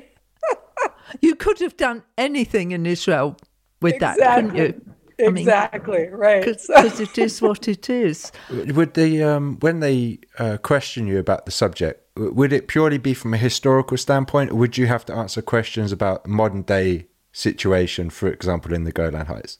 You 1.21 1.35
could 1.35 1.59
have 1.59 1.75
done 1.77 2.03
anything 2.17 2.71
in 2.71 2.85
Israel 2.85 3.37
with 3.81 3.95
exactly. 3.95 4.23
that, 4.23 4.35
couldn't 4.35 4.55
you? 4.55 4.81
I 5.19 5.23
exactly 5.23 5.99
mean, 5.99 6.11
right. 6.11 6.45
Because 6.45 6.67
so. 6.67 6.85
it 6.85 7.17
is 7.17 7.41
what 7.41 7.67
it 7.67 7.89
is. 7.89 8.31
Would 8.49 8.93
they, 8.93 9.21
um, 9.21 9.57
when 9.59 9.79
they 9.79 10.19
uh, 10.37 10.57
question 10.57 11.07
you 11.07 11.19
about 11.19 11.45
the 11.45 11.51
subject, 11.51 12.05
would 12.15 12.53
it 12.53 12.67
purely 12.67 12.97
be 12.97 13.13
from 13.13 13.33
a 13.33 13.37
historical 13.37 13.97
standpoint, 13.97 14.51
or 14.51 14.55
would 14.55 14.77
you 14.77 14.87
have 14.87 15.05
to 15.05 15.13
answer 15.13 15.41
questions 15.41 15.91
about 15.91 16.27
modern 16.27 16.61
day 16.61 17.07
situation, 17.31 18.09
for 18.09 18.29
example, 18.29 18.73
in 18.73 18.83
the 18.83 18.91
Golan 18.91 19.27
Heights? 19.27 19.57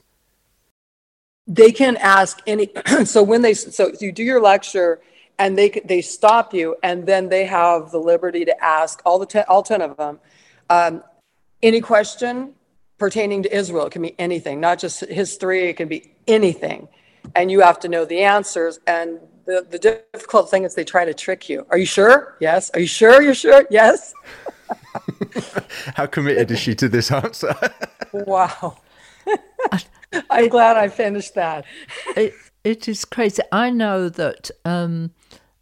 They 1.48 1.72
can 1.72 1.98
ask 1.98 2.40
any. 2.46 2.70
so 3.06 3.24
when 3.24 3.42
they 3.42 3.54
so 3.54 3.92
you 4.00 4.12
do 4.12 4.24
your 4.24 4.42
lecture, 4.42 5.02
and 5.40 5.58
they 5.58 5.70
they 5.86 6.02
stop 6.02 6.54
you, 6.54 6.76
and 6.84 7.08
then 7.08 7.30
they 7.30 7.46
have 7.46 7.92
the 7.92 7.98
liberty 7.98 8.46
to 8.46 8.64
ask 8.64 9.02
all 9.06 9.18
the 9.18 9.26
ten, 9.26 9.46
all 9.48 9.64
ten 9.64 9.82
of 9.82 9.98
them 9.98 10.20
um, 10.70 11.04
any 11.64 11.82
question 11.82 12.54
pertaining 12.98 13.44
to 13.44 13.56
Israel. 13.56 13.88
It 13.88 13.92
can 13.92 14.02
be 14.02 14.16
anything, 14.20 14.60
not 14.60 14.78
just 14.80 15.00
history. 15.06 15.70
It 15.70 15.78
can 15.78 15.88
be 15.88 16.14
anything, 16.28 16.88
and 17.36 17.50
you 17.50 17.62
have 17.62 17.80
to 17.80 17.88
know 17.88 18.06
the 18.06 18.20
answers. 18.22 18.80
And 18.86 19.20
the 19.46 19.66
the 19.70 19.80
difficult 19.80 20.52
thing 20.52 20.64
is 20.66 20.76
they 20.76 20.84
try 20.84 21.06
to 21.06 21.14
trick 21.14 21.50
you. 21.50 21.66
Are 21.70 21.78
you 21.78 21.86
sure? 21.86 22.38
Yes. 22.40 22.70
Are 22.74 22.80
you 22.80 22.88
sure? 22.88 23.22
You're 23.22 23.34
sure? 23.34 23.66
Yes. 23.72 24.14
How 25.96 26.06
committed 26.06 26.52
is 26.52 26.60
she 26.60 26.76
to 26.76 26.90
this 26.90 27.12
answer? 27.12 27.56
wow. 28.14 28.78
I'm 30.30 30.50
glad 30.50 30.78
I 30.78 30.88
finished 30.90 31.36
that. 31.36 31.66
It, 32.64 32.88
is 32.88 33.06
crazy. 33.06 33.42
I 33.52 33.70
know 33.70 34.10
that 34.10 34.52
um, 34.66 35.12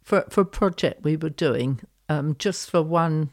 for 0.02 0.24
for 0.30 0.42
a 0.42 0.46
project 0.46 1.04
we 1.04 1.16
were 1.16 1.30
doing, 1.30 1.80
um, 2.08 2.36
just 2.38 2.70
for 2.70 2.82
one 2.82 3.30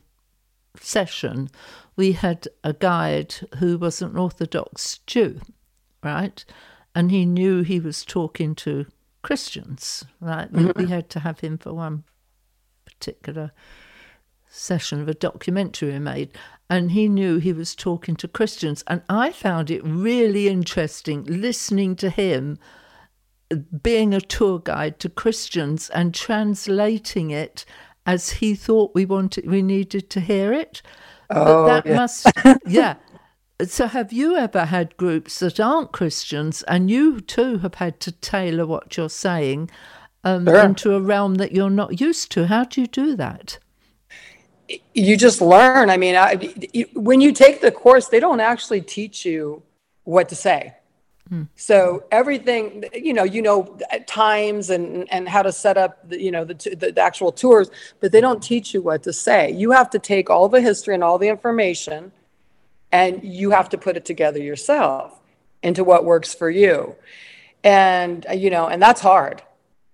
session, 0.80 1.50
we 1.96 2.12
had 2.12 2.48
a 2.64 2.74
guide 2.74 3.36
who 3.60 3.78
was 3.78 4.02
an 4.02 4.18
Orthodox 4.18 5.00
Jew, 5.08 5.42
right, 6.04 6.44
and 6.94 7.12
he 7.12 7.26
knew 7.26 7.62
he 7.62 7.80
was 7.80 8.06
talking 8.06 8.56
to 8.56 8.86
Christians, 9.22 10.06
right. 10.20 10.52
Mm-hmm. 10.52 10.80
We, 10.80 10.86
we 10.86 10.92
had 10.92 11.10
to 11.12 11.20
have 11.22 11.40
him 11.40 11.58
for 11.58 11.74
one 11.74 12.04
particular 12.86 13.52
session 14.48 15.02
of 15.02 15.10
a 15.10 15.14
documentary 15.14 15.92
we 15.92 16.00
made, 16.00 16.32
and 16.70 16.92
he 16.92 17.08
knew 17.08 17.38
he 17.38 17.54
was 17.54 17.76
talking 17.76 18.16
to 18.18 18.28
Christians, 18.28 18.84
and 18.88 19.02
I 19.10 19.32
found 19.32 19.72
it 19.72 19.84
really 19.84 20.48
interesting 20.48 21.24
listening 21.24 21.96
to 21.98 22.10
him 22.10 22.58
being 23.84 24.14
a 24.14 24.22
tour 24.22 24.60
guide 24.60 25.00
to 25.00 25.10
Christians 25.10 25.90
and 25.90 26.14
translating 26.14 27.32
it 27.32 27.66
as 28.06 28.30
he 28.32 28.56
thought 28.56 28.96
we 28.96 29.06
wanted 29.06 29.50
we 29.50 29.62
needed 29.62 30.10
to 30.12 30.20
hear 30.20 30.54
it 30.54 30.82
Oh, 31.30 31.66
that 31.66 31.86
yeah. 31.86 31.96
must, 31.96 32.32
yeah. 32.68 32.96
So, 33.66 33.88
have 33.88 34.12
you 34.12 34.36
ever 34.36 34.66
had 34.66 34.98
groups 34.98 35.40
that 35.40 35.60
aren't 35.60 35.92
Christians, 35.92 36.62
and 36.64 36.92
you 36.92 37.22
too 37.22 37.60
have 37.60 37.76
had 37.76 38.00
to 38.02 38.12
tailor 38.12 38.66
what 38.66 38.98
you're 38.98 39.10
saying 39.10 39.70
um, 40.24 40.46
Sure. 40.46 40.60
into 40.60 40.94
a 40.94 41.02
realm 41.02 41.36
that 41.36 41.52
you're 41.54 41.70
not 41.70 42.00
used 42.02 42.32
to? 42.34 42.48
How 42.48 42.66
do 42.66 42.82
you 42.82 42.88
do 42.88 43.16
that? 43.16 43.60
you 44.96 45.16
just 45.16 45.42
learn. 45.42 45.90
I 45.92 45.98
mean, 45.98 46.16
I, 46.16 46.52
when 46.94 47.22
you 47.22 47.32
take 47.32 47.62
the 47.62 47.72
course, 47.72 48.08
they 48.08 48.20
don't 48.20 48.40
actually 48.40 48.82
teach 48.82 49.24
you 49.24 49.62
what 50.04 50.28
to 50.30 50.36
say. 50.36 50.74
So 51.56 52.04
everything, 52.12 52.84
you 52.94 53.14
know, 53.14 53.24
you 53.24 53.42
know 53.42 53.78
at 53.90 54.08
times 54.08 54.70
and 54.70 55.12
and 55.12 55.28
how 55.28 55.42
to 55.42 55.52
set 55.52 55.78
up, 55.78 56.10
the, 56.10 56.22
you 56.22 56.32
know, 56.32 56.44
the, 56.44 56.54
the 56.76 56.92
the 56.92 57.02
actual 57.02 57.32
tours, 57.32 57.72
but 58.02 58.12
they 58.12 58.20
don't 58.22 58.44
teach 58.44 58.74
you 58.74 58.82
what 58.82 59.04
to 59.04 59.14
say. 59.14 59.52
You 59.52 59.72
have 59.72 59.90
to 59.92 60.00
take 60.00 60.30
all 60.30 60.50
the 60.50 60.62
history 60.62 60.94
and 60.94 61.04
all 61.04 61.18
the 61.18 61.30
information, 61.30 62.12
and 62.92 63.24
you 63.24 63.52
have 63.52 63.70
to 63.70 63.78
put 63.78 63.96
it 63.98 64.06
together 64.06 64.40
yourself 64.40 65.20
into 65.64 65.84
what 65.84 66.04
works 66.04 66.34
for 66.34 66.50
you. 66.50 66.96
And 67.64 68.26
uh, 68.30 68.34
you 68.34 68.50
know, 68.50 68.68
and 68.68 68.82
that's 68.82 69.02
hard 69.02 69.42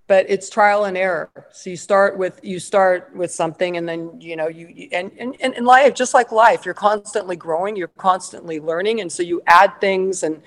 but 0.07 0.25
it's 0.29 0.49
trial 0.49 0.83
and 0.83 0.97
error 0.97 1.29
so 1.53 1.69
you 1.69 1.77
start 1.77 2.17
with 2.17 2.37
you 2.43 2.59
start 2.59 3.15
with 3.15 3.31
something 3.31 3.77
and 3.77 3.87
then 3.87 4.19
you 4.19 4.35
know 4.35 4.49
you 4.49 4.67
you- 4.67 4.89
and, 4.91 5.09
and 5.17 5.53
in 5.53 5.63
life 5.63 5.93
just 5.93 6.13
like 6.13 6.33
life 6.33 6.65
you're 6.65 6.73
constantly 6.73 7.37
growing 7.37 7.77
you're 7.77 7.87
constantly 7.97 8.59
learning 8.59 8.99
and 8.99 9.09
so 9.09 9.23
you 9.23 9.41
add 9.47 9.79
things 9.79 10.23
and 10.23 10.41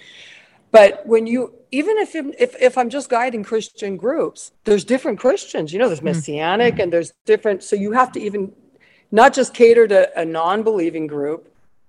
but 0.75 1.07
when 1.07 1.25
you 1.33 1.41
even 1.71 1.95
if 2.05 2.11
if, 2.45 2.51
if 2.69 2.77
i'm 2.81 2.91
just 2.91 3.09
guiding 3.09 3.43
christian 3.51 3.97
groups 3.97 4.53
there's 4.65 4.85
different 4.85 5.19
christians. 5.25 5.73
You 5.73 5.79
know 5.81 5.89
there's 5.89 6.07
messianic 6.13 6.75
and 6.81 6.93
there's 6.93 7.11
different 7.33 7.59
so 7.69 7.75
you 7.85 7.93
have 7.93 8.11
to 8.13 8.21
even 8.21 8.53
not 9.21 9.31
just 9.39 9.55
cater 9.55 9.87
to 9.95 10.01
a 10.23 10.25
non-believing 10.25 11.07
group 11.07 11.41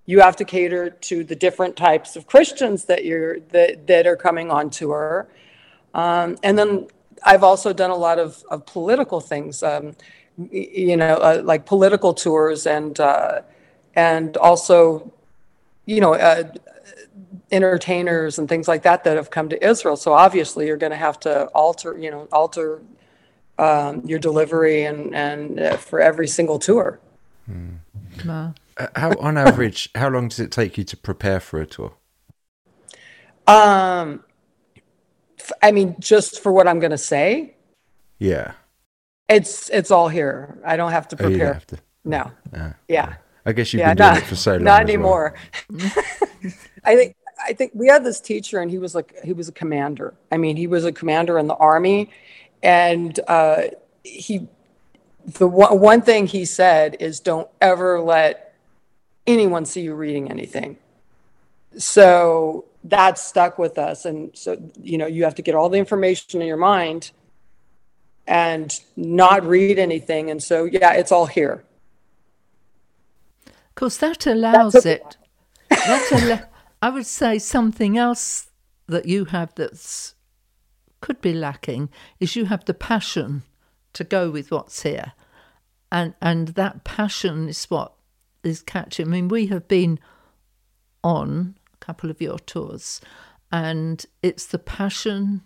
you 0.05 0.19
have 0.19 0.35
to 0.35 0.45
cater 0.45 0.89
to 1.09 1.23
the 1.23 1.35
different 1.35 1.75
types 1.75 2.15
of 2.15 2.27
christians 2.27 2.85
that 2.85 3.05
you're 3.05 3.39
that, 3.55 3.87
that 3.87 4.07
are 4.07 4.15
coming 4.15 4.51
on 4.51 4.69
tour. 4.69 5.27
Um, 5.93 6.37
and 6.43 6.57
then 6.57 6.87
I've 7.23 7.43
also 7.43 7.73
done 7.73 7.89
a 7.89 7.95
lot 7.95 8.19
of, 8.19 8.43
of 8.51 8.65
political 8.65 9.21
things, 9.21 9.63
um, 9.63 9.95
you 10.51 10.97
know, 10.97 11.15
uh, 11.15 11.41
like 11.43 11.65
political 11.65 12.13
tours 12.13 12.67
and 12.67 12.99
uh, 12.99 13.41
and 13.95 14.35
also, 14.37 15.11
you 15.85 16.01
know, 16.01 16.13
uh, 16.13 16.43
entertainers 17.51 18.37
and 18.39 18.49
things 18.49 18.67
like 18.67 18.83
that 18.83 19.03
that 19.03 19.15
have 19.17 19.29
come 19.29 19.49
to 19.49 19.65
Israel. 19.65 19.95
So 19.95 20.13
obviously, 20.13 20.67
you're 20.67 20.77
going 20.77 20.91
to 20.91 20.97
have 20.97 21.19
to 21.21 21.45
alter, 21.47 21.97
you 21.97 22.11
know, 22.11 22.27
alter 22.31 22.81
um, 23.57 24.01
your 24.05 24.19
delivery 24.19 24.83
and 24.83 25.15
and 25.15 25.59
uh, 25.59 25.77
for 25.77 25.99
every 26.01 26.27
single 26.27 26.59
tour. 26.59 26.99
Wow. 28.25 28.53
Uh, 28.77 28.87
How, 28.95 29.11
on 29.19 29.37
average, 29.37 29.89
how 29.95 30.09
long 30.09 30.27
does 30.27 30.39
it 30.39 30.51
take 30.51 30.77
you 30.77 30.83
to 30.83 30.97
prepare 30.97 31.39
for 31.39 31.61
a 31.61 31.65
tour? 31.65 31.93
Um, 33.47 34.23
f- 35.39 35.51
I 35.61 35.71
mean, 35.71 35.95
just 35.99 36.41
for 36.41 36.51
what 36.51 36.67
I'm 36.67 36.79
going 36.79 36.91
to 36.91 36.97
say, 36.97 37.55
Yeah. 38.19 38.53
it's 39.29 39.69
it's 39.69 39.91
all 39.91 40.09
here. 40.09 40.57
I 40.65 40.75
don't 40.77 40.91
have 40.91 41.07
to 41.09 41.15
Oh, 41.19 41.27
you 41.27 41.37
prepare. 41.37 41.45
don't 41.47 41.53
have 41.53 41.67
to. 41.67 41.77
No. 42.03 42.31
Yeah. 42.53 42.73
Yeah. 42.87 43.13
I 43.45 43.51
guess 43.53 43.71
you've 43.73 43.79
yeah, 43.81 43.93
been 43.93 43.97
doing 43.97 44.09
not, 44.09 44.17
it 44.17 44.25
for 44.25 44.35
so 44.35 44.51
long. 44.55 44.63
not 44.63 44.89
as 44.89 44.97
well. 44.97 45.33
anymore. 46.85 47.01
I 47.01 47.05
think 47.05 47.15
I 47.47 47.53
think 47.53 47.71
we 47.73 47.87
had 47.87 48.03
this 48.03 48.19
teacher, 48.19 48.59
and 48.61 48.71
he 48.71 48.77
was 48.77 48.95
like 48.95 49.13
he 49.23 49.33
was 49.33 49.47
a 49.47 49.51
commander. 49.51 50.13
I 50.31 50.37
mean, 50.37 50.55
he 50.55 50.67
was 50.67 50.85
a 50.85 50.91
commander 50.91 51.37
in 51.37 51.47
the 51.47 51.55
army, 51.55 52.09
and 52.63 53.19
uh, 53.27 53.63
he 54.03 54.47
the 55.25 55.47
one, 55.47 55.79
one 55.79 56.01
thing 56.01 56.27
he 56.27 56.45
said 56.45 56.97
is 56.99 57.19
don't 57.19 57.49
ever 57.59 57.99
let 57.99 58.53
anyone 59.27 59.65
see 59.65 59.81
you 59.81 59.95
reading 59.95 60.29
anything. 60.29 60.77
So 61.77 62.65
that 62.85 63.17
stuck 63.17 63.57
with 63.57 63.77
us, 63.77 64.05
and 64.05 64.35
so 64.35 64.57
you 64.81 64.97
know 64.97 65.07
you 65.07 65.23
have 65.23 65.35
to 65.35 65.41
get 65.41 65.55
all 65.55 65.69
the 65.69 65.77
information 65.77 66.41
in 66.41 66.47
your 66.47 66.57
mind 66.57 67.11
and 68.27 68.79
not 68.95 69.45
read 69.45 69.77
anything. 69.77 70.31
And 70.31 70.41
so 70.41 70.65
yeah, 70.65 70.93
it's 70.93 71.11
all 71.11 71.25
here. 71.25 71.63
Of 73.47 73.75
course, 73.75 73.97
that 73.97 74.25
allows 74.25 74.75
okay. 74.75 74.93
it. 74.93 75.17
That 75.69 76.11
al- 76.11 76.54
I 76.85 76.89
would 76.89 77.07
say 77.07 77.39
something 77.39 77.97
else 77.97 78.51
that 78.85 79.07
you 79.07 79.25
have 79.25 79.55
that's 79.55 80.13
could 81.01 81.19
be 81.19 81.33
lacking 81.33 81.89
is 82.19 82.35
you 82.35 82.45
have 82.45 82.63
the 82.65 82.75
passion 82.75 83.41
to 83.93 84.03
go 84.03 84.29
with 84.29 84.51
what's 84.51 84.83
here, 84.83 85.13
and 85.91 86.13
and 86.21 86.49
that 86.49 86.83
passion 86.83 87.49
is 87.49 87.65
what 87.71 87.93
is 88.43 88.61
catching. 88.61 89.07
I 89.07 89.09
mean, 89.09 89.29
we 89.29 89.47
have 89.47 89.67
been 89.67 89.99
on 91.03 91.57
a 91.73 91.77
couple 91.77 92.11
of 92.11 92.21
your 92.21 92.37
tours, 92.37 93.01
and 93.51 94.05
it's 94.21 94.45
the 94.45 94.59
passion 94.59 95.41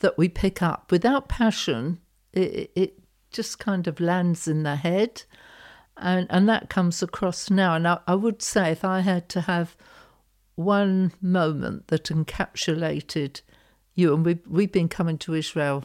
that 0.00 0.18
we 0.18 0.28
pick 0.28 0.60
up. 0.60 0.90
Without 0.90 1.28
passion, 1.28 2.00
it, 2.32 2.72
it 2.74 2.98
just 3.30 3.60
kind 3.60 3.86
of 3.86 4.00
lands 4.00 4.48
in 4.48 4.64
the 4.64 4.74
head 4.74 5.22
and 5.96 6.26
and 6.30 6.48
that 6.48 6.68
comes 6.68 7.02
across 7.02 7.48
now. 7.48 7.74
And 7.74 7.86
I, 7.86 7.98
I 8.06 8.14
would 8.14 8.42
say 8.42 8.72
if 8.72 8.84
I 8.84 9.00
had 9.00 9.28
to 9.30 9.42
have 9.42 9.76
one 10.58 11.12
moment 11.22 11.86
that 11.86 12.04
encapsulated 12.04 13.42
you, 13.94 14.12
and 14.12 14.26
we've 14.26 14.40
we've 14.48 14.72
been 14.72 14.88
coming 14.88 15.16
to 15.18 15.34
Israel 15.34 15.84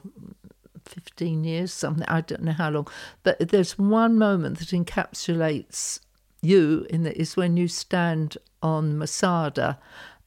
fifteen 0.84 1.44
years, 1.44 1.72
something 1.72 2.06
I 2.08 2.22
don't 2.22 2.42
know 2.42 2.54
how 2.54 2.72
long, 2.72 2.88
but 3.22 3.38
there's 3.40 3.78
one 3.78 4.18
moment 4.18 4.58
that 4.58 4.70
encapsulates 4.70 6.00
you 6.42 6.88
in 6.90 7.04
that 7.04 7.18
is 7.18 7.38
when 7.38 7.56
you 7.56 7.68
stand 7.68 8.38
on 8.64 8.98
Masada 8.98 9.80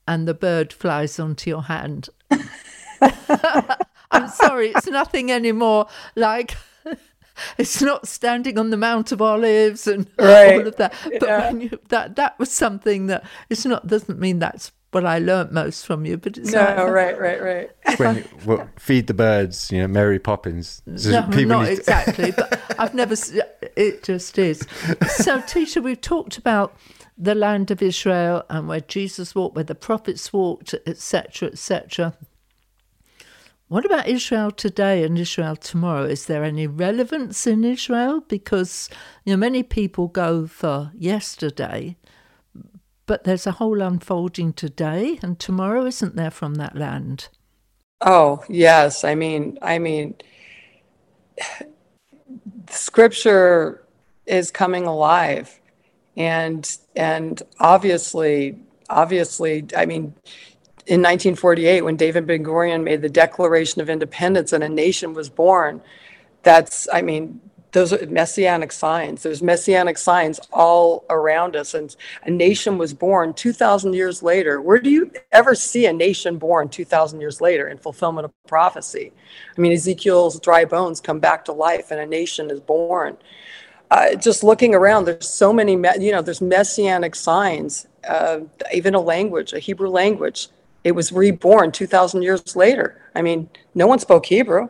and 0.06 0.28
the 0.28 0.34
bird 0.34 0.72
flies 0.72 1.18
onto 1.18 1.50
your 1.50 1.62
hand. 1.62 2.08
I'm 4.12 4.28
sorry, 4.28 4.68
it's 4.68 4.86
nothing 4.86 5.32
anymore 5.32 5.88
like 6.14 6.56
it's 7.58 7.80
not 7.82 8.06
standing 8.08 8.58
on 8.58 8.70
the 8.70 8.76
Mount 8.76 9.12
of 9.12 9.20
Olives 9.22 9.86
and 9.86 10.08
Right. 10.18 10.60
all 10.60 10.66
of 10.66 10.76
that. 10.76 10.94
But 11.04 11.22
Yeah. 11.22 11.40
when 11.50 11.60
you, 11.60 11.78
that 11.88 12.16
that 12.16 12.38
was 12.38 12.50
something 12.50 13.06
that 13.06 13.24
it's 13.50 13.64
not 13.64 13.86
doesn't 13.86 14.18
mean 14.18 14.38
that's 14.38 14.72
what 14.92 15.04
I 15.04 15.18
learnt 15.18 15.52
most 15.52 15.84
from 15.84 16.06
you, 16.06 16.16
but 16.16 16.38
it's 16.38 16.52
No, 16.52 16.60
like, 16.60 16.78
right, 16.88 17.20
right, 17.20 17.42
right. 17.42 17.98
When 17.98 18.16
you, 18.16 18.24
well, 18.46 18.70
feed 18.78 19.08
the 19.08 19.14
birds, 19.14 19.70
you 19.70 19.80
know, 19.80 19.88
Mary 19.88 20.18
Poppins. 20.18 20.80
So 20.96 21.10
No, 21.10 21.20
not 21.26 21.32
to- 21.66 21.72
exactly, 21.72 22.30
but 22.30 22.60
I've 22.78 22.94
never. 22.94 23.14
It 23.76 24.02
just 24.04 24.38
is. 24.38 24.60
So, 25.08 25.40
Tisha, 25.40 25.82
we've 25.82 26.00
talked 26.00 26.38
about 26.38 26.74
the 27.18 27.34
land 27.34 27.70
of 27.70 27.82
Israel 27.82 28.44
and 28.48 28.68
where 28.68 28.80
Jesus 28.80 29.34
walked, 29.34 29.54
where 29.56 29.64
the 29.64 29.74
prophets 29.74 30.32
walked, 30.32 30.74
etc., 30.86 31.48
etc. 31.48 32.14
What 33.68 33.84
about 33.84 34.06
Israel 34.06 34.52
today 34.52 35.02
and 35.02 35.18
Israel 35.18 35.56
tomorrow? 35.56 36.04
Is 36.04 36.26
there 36.26 36.44
any 36.44 36.68
relevance 36.68 37.48
in 37.48 37.64
Israel? 37.64 38.20
Because 38.28 38.88
you 39.24 39.32
know 39.32 39.36
many 39.36 39.64
people 39.64 40.06
go 40.06 40.46
for 40.46 40.92
yesterday, 40.96 41.96
but 43.06 43.24
there's 43.24 43.46
a 43.46 43.52
whole 43.52 43.80
unfolding 43.80 44.52
today 44.52 45.18
and 45.20 45.40
tomorrow, 45.40 45.84
isn't 45.84 46.14
there, 46.14 46.30
from 46.30 46.54
that 46.54 46.76
land? 46.76 47.28
Oh, 48.02 48.44
yes. 48.48 49.02
I 49.02 49.16
mean, 49.16 49.58
I 49.62 49.80
mean, 49.80 50.14
scripture 52.70 53.82
is 54.26 54.52
coming 54.52 54.86
alive. 54.86 55.60
And 56.16 56.78
and 56.94 57.42
obviously, 57.58 58.60
obviously, 58.88 59.66
I 59.76 59.86
mean, 59.86 60.14
in 60.86 61.00
1948, 61.00 61.82
when 61.82 61.96
David 61.96 62.26
Ben 62.26 62.44
Gurion 62.44 62.84
made 62.84 63.02
the 63.02 63.08
Declaration 63.08 63.80
of 63.80 63.90
Independence 63.90 64.52
and 64.52 64.62
a 64.62 64.68
nation 64.68 65.14
was 65.14 65.28
born, 65.28 65.82
that's, 66.44 66.86
I 66.92 67.02
mean, 67.02 67.40
those 67.72 67.92
are 67.92 68.06
messianic 68.06 68.70
signs. 68.70 69.24
There's 69.24 69.42
messianic 69.42 69.98
signs 69.98 70.38
all 70.52 71.04
around 71.10 71.56
us. 71.56 71.74
And 71.74 71.94
a 72.22 72.30
nation 72.30 72.78
was 72.78 72.94
born 72.94 73.34
2,000 73.34 73.94
years 73.94 74.22
later. 74.22 74.62
Where 74.62 74.78
do 74.78 74.88
you 74.88 75.10
ever 75.32 75.56
see 75.56 75.86
a 75.86 75.92
nation 75.92 76.38
born 76.38 76.68
2,000 76.68 77.20
years 77.20 77.40
later 77.40 77.66
in 77.66 77.78
fulfillment 77.78 78.24
of 78.24 78.32
prophecy? 78.46 79.12
I 79.56 79.60
mean, 79.60 79.72
Ezekiel's 79.72 80.38
dry 80.38 80.64
bones 80.64 81.00
come 81.00 81.18
back 81.18 81.44
to 81.46 81.52
life 81.52 81.90
and 81.90 82.00
a 82.00 82.06
nation 82.06 82.50
is 82.50 82.60
born. 82.60 83.16
Uh, 83.90 84.14
just 84.14 84.42
looking 84.42 84.74
around, 84.74 85.04
there's 85.04 85.28
so 85.28 85.52
many, 85.52 85.72
you 85.72 86.12
know, 86.12 86.22
there's 86.22 86.40
messianic 86.40 87.14
signs, 87.14 87.86
uh, 88.08 88.40
even 88.72 88.94
a 88.94 89.00
language, 89.00 89.52
a 89.52 89.58
Hebrew 89.58 89.88
language. 89.88 90.48
It 90.86 90.94
was 90.94 91.10
reborn 91.10 91.72
2,000 91.72 92.22
years 92.22 92.54
later. 92.54 93.02
I 93.12 93.20
mean, 93.20 93.50
no 93.74 93.86
one 93.88 93.98
spoke 93.98 94.26
Hebrew 94.26 94.68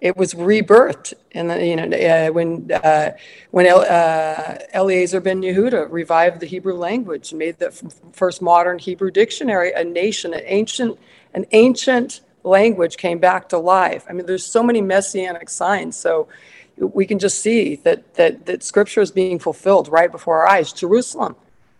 it 0.00 0.16
was 0.16 0.34
rebirthed 0.34 1.14
and 1.32 1.48
you 1.66 1.76
know 1.76 1.96
uh, 1.96 2.30
when 2.30 2.70
uh, 2.70 3.12
when 3.50 3.66
El, 3.66 3.80
uh, 3.80 4.58
Eliezer 4.74 5.20
ben 5.20 5.40
Yehuda 5.40 5.90
revived 5.90 6.40
the 6.40 6.46
Hebrew 6.46 6.74
language 6.74 7.32
made 7.32 7.58
the 7.58 7.68
f- 7.68 7.82
first 8.12 8.42
modern 8.42 8.78
Hebrew 8.78 9.10
dictionary 9.10 9.72
a 9.72 9.84
nation 9.84 10.34
an 10.34 10.42
ancient 10.44 10.98
an 11.32 11.46
ancient 11.52 12.20
language 12.44 12.98
came 12.98 13.18
back 13.18 13.48
to 13.48 13.58
life 13.58 14.04
I 14.08 14.12
mean 14.12 14.26
there's 14.26 14.44
so 14.44 14.62
many 14.62 14.82
messianic 14.82 15.48
signs 15.48 15.96
so 15.96 16.28
we 16.76 17.06
can 17.06 17.18
just 17.18 17.40
see 17.40 17.76
that 17.76 18.14
that 18.14 18.44
that 18.46 18.62
Scripture 18.62 19.00
is 19.00 19.10
being 19.10 19.38
fulfilled 19.38 19.88
right 19.88 20.12
before 20.12 20.42
our 20.42 20.48
eyes. 20.48 20.72
Jerusalem, 20.72 21.36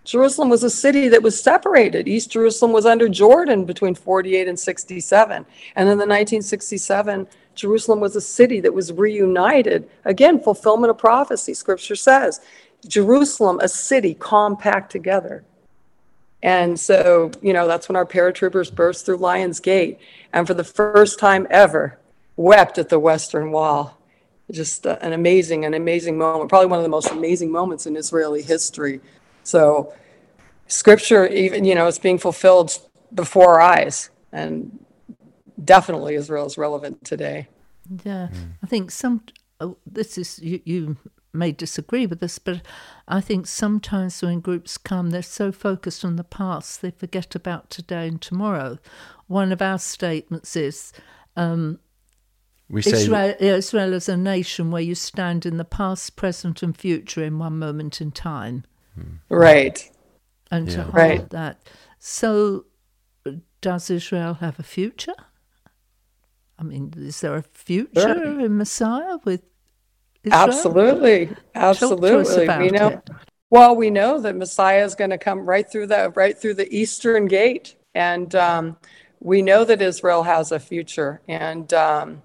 Jerusalem 0.07 0.49
was 0.49 0.63
a 0.63 0.71
city 0.71 1.09
that 1.09 1.23
was 1.23 1.39
separated. 1.39 2.07
East 2.07 2.31
Jerusalem 2.31 2.73
was 2.73 2.87
under 2.87 3.09
Jordan 3.09 3.65
between 3.65 3.95
48 3.95 4.47
and 4.47 4.59
67, 4.59 5.45
and 5.75 5.89
in 5.89 5.99
the 5.99 6.07
1967 6.07 7.27
Jerusalem 7.57 7.99
was 8.01 8.15
a 8.15 8.21
city 8.21 8.61
that 8.61 8.73
was 8.73 8.93
reunited. 8.93 9.89
Again, 10.05 10.41
fulfillment 10.41 10.91
of 10.91 10.99
prophecy. 10.99 11.55
Scripture 11.55 11.97
says, 11.97 12.41
Jerusalem, 12.87 13.59
a 13.61 13.69
city 13.69 14.15
compact 14.15 14.93
together. 14.93 15.43
And 16.43 16.79
so, 16.79 17.33
you 17.43 17.53
know, 17.53 17.67
that's 17.67 17.89
when 17.89 17.97
our 17.97 18.07
paratroopers 18.07 18.73
burst 18.73 19.07
through 19.07 19.17
Lion's 19.17 19.59
Gate 19.59 19.99
and 20.33 20.47
for 20.47 20.55
the 20.55 20.63
first 20.63 21.19
time 21.19 21.47
ever 21.51 21.99
wept 22.37 22.79
at 22.79 22.91
the 22.91 23.01
Western 23.01 23.51
Wall. 23.51 23.99
Just 24.53 24.87
uh, 24.87 24.99
an 25.01 25.13
amazing, 25.13 25.65
an 25.65 25.75
amazing 25.75 26.17
moment, 26.17 26.49
probably 26.49 26.69
one 26.69 26.79
of 26.79 26.85
the 26.85 26.89
most 26.89 27.11
amazing 27.11 27.51
moments 27.51 27.87
in 27.87 27.97
Israeli 27.97 28.43
history. 28.43 29.01
So, 29.47 29.93
scripture, 30.67 31.25
even, 31.29 31.65
you 31.65 31.77
know, 31.77 31.87
it's 31.87 32.01
being 32.01 32.19
fulfilled 32.19 32.77
before 33.15 33.55
our 33.55 33.61
eyes. 33.61 34.11
And 34.33 34.85
definitely 35.65 36.17
Israel 36.17 36.47
is 36.47 36.59
relevant 36.59 37.05
today. 37.05 37.47
Yeah, 38.05 38.29
mm. 38.33 38.55
I 38.63 38.67
think 38.67 38.91
some. 38.91 39.23
Oh, 39.61 39.77
this 39.87 40.19
is 40.19 40.41
you. 40.41 40.61
You 40.65 40.97
may 41.33 41.53
disagree 41.53 42.07
with 42.07 42.19
this, 42.19 42.41
but 42.41 42.61
I 43.07 43.21
think 43.21 43.47
sometimes 43.47 44.21
when 44.21 44.41
groups 44.41 44.77
come, 44.77 45.11
they're 45.11 45.23
so 45.23 45.53
focused 45.53 46.05
on 46.05 46.17
the 46.17 46.25
past 46.25 46.83
they 46.83 46.91
forget 46.91 47.37
about 47.37 47.71
today 47.71 48.09
and 48.09 48.21
tomorrow. 48.21 48.79
One 49.29 49.53
of 49.53 49.63
our 49.63 49.79
statements 49.79 50.57
is. 50.57 50.93
Um, 51.37 51.79
we 52.69 52.83
say 52.83 53.03
Israel, 53.03 53.35
Israel 53.39 53.93
is 53.93 54.09
a 54.09 54.17
nation 54.17 54.73
where 54.73 54.83
you 54.83 54.97
stand 54.97 55.47
in 55.47 55.57
the 55.57 55.65
past, 55.65 56.17
present, 56.17 56.65
and 56.65 56.77
future 56.77 57.23
in 57.23 57.39
one 57.39 57.61
moment 57.61 58.01
in 58.01 58.11
time. 58.11 58.65
Right. 59.29 59.91
And 60.51 60.69
yeah. 60.69 60.75
to 60.75 60.83
hold 60.83 60.95
right. 60.95 61.31
that. 61.31 61.69
So, 61.99 62.67
does 63.61 63.91
Israel 63.91 64.35
have 64.35 64.59
a 64.59 64.63
future? 64.63 65.15
I 66.59 66.63
mean, 66.63 66.93
is 66.97 67.21
there 67.21 67.37
a 67.37 67.43
future 67.43 68.01
sure. 68.01 68.41
in 68.41 68.57
Messiah 68.57 69.19
with 69.25 69.43
Israel? 70.25 70.43
Absolutely, 70.43 71.37
absolutely. 71.55 72.49
We 72.49 72.71
know. 72.71 72.89
It. 72.89 73.11
Well, 73.51 73.77
we 73.77 73.91
know 73.91 74.21
that 74.21 74.37
Messiah 74.37 74.85
is 74.85 74.95
going 74.95 75.11
to 75.11 75.19
come 75.19 75.41
right 75.47 75.71
through 75.71 75.89
the 75.89 76.13
right 76.17 76.37
through 76.37 76.55
the 76.55 76.75
eastern 76.75 77.27
gate, 77.27 77.77
and 77.95 78.35
um, 78.35 78.77
we 79.21 79.43
know 79.43 79.65
that 79.65 79.83
Israel 79.83 80.23
has 80.23 80.53
a 80.53 80.59
future. 80.59 81.21
And 81.29 81.73
um, 81.75 82.23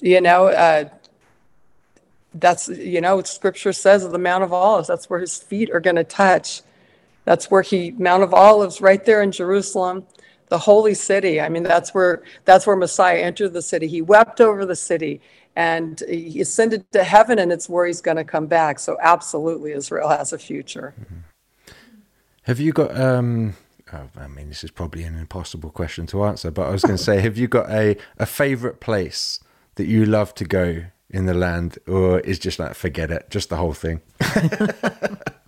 you 0.00 0.20
know, 0.20 0.46
uh, 0.46 0.88
that's 2.40 2.68
you 2.68 3.00
know, 3.00 3.22
Scripture 3.22 3.72
says 3.72 4.04
of 4.04 4.12
the 4.12 4.18
Mount 4.18 4.44
of 4.44 4.52
Olives, 4.52 4.88
that's 4.88 5.08
where 5.10 5.20
his 5.20 5.36
feet 5.36 5.70
are 5.72 5.80
going 5.80 5.96
to 5.96 6.04
touch. 6.04 6.62
That's 7.24 7.50
where 7.50 7.62
he 7.62 7.92
Mount 7.92 8.22
of 8.22 8.32
Olives, 8.32 8.80
right 8.80 9.04
there 9.04 9.22
in 9.22 9.32
Jerusalem 9.32 10.06
the 10.48 10.58
holy 10.58 10.94
city. 10.94 11.40
I 11.40 11.48
mean, 11.48 11.62
that's 11.62 11.94
where 11.94 12.22
that's 12.44 12.66
where 12.66 12.76
Messiah 12.76 13.18
entered 13.18 13.52
the 13.52 13.62
city. 13.62 13.86
He 13.86 14.02
wept 14.02 14.40
over 14.40 14.64
the 14.64 14.76
city 14.76 15.20
and 15.56 16.02
he 16.08 16.40
ascended 16.40 16.90
to 16.92 17.02
heaven, 17.02 17.38
and 17.38 17.50
it's 17.50 17.68
where 17.68 17.86
he's 17.86 18.00
going 18.00 18.16
to 18.16 18.24
come 18.24 18.46
back. 18.46 18.78
So, 18.78 18.96
absolutely, 19.00 19.72
Israel 19.72 20.08
has 20.08 20.32
a 20.32 20.38
future. 20.38 20.94
Mm-hmm. 21.00 21.72
Have 22.42 22.60
you 22.60 22.72
got? 22.72 22.98
Um, 22.98 23.54
oh, 23.92 24.08
I 24.16 24.28
mean, 24.28 24.48
this 24.48 24.62
is 24.62 24.70
probably 24.70 25.02
an 25.02 25.18
impossible 25.18 25.70
question 25.70 26.06
to 26.08 26.24
answer, 26.24 26.50
but 26.50 26.68
I 26.68 26.70
was 26.70 26.82
going 26.82 26.96
to 26.98 27.02
say, 27.02 27.20
have 27.20 27.36
you 27.36 27.48
got 27.48 27.70
a 27.70 27.96
a 28.18 28.26
favorite 28.26 28.80
place 28.80 29.40
that 29.74 29.86
you 29.86 30.04
love 30.06 30.34
to 30.36 30.44
go 30.44 30.84
in 31.10 31.26
the 31.26 31.34
land, 31.34 31.78
or 31.86 32.20
is 32.20 32.38
just 32.38 32.58
like 32.58 32.74
forget 32.74 33.10
it, 33.10 33.30
just 33.30 33.48
the 33.48 33.56
whole 33.56 33.74
thing? 33.74 34.00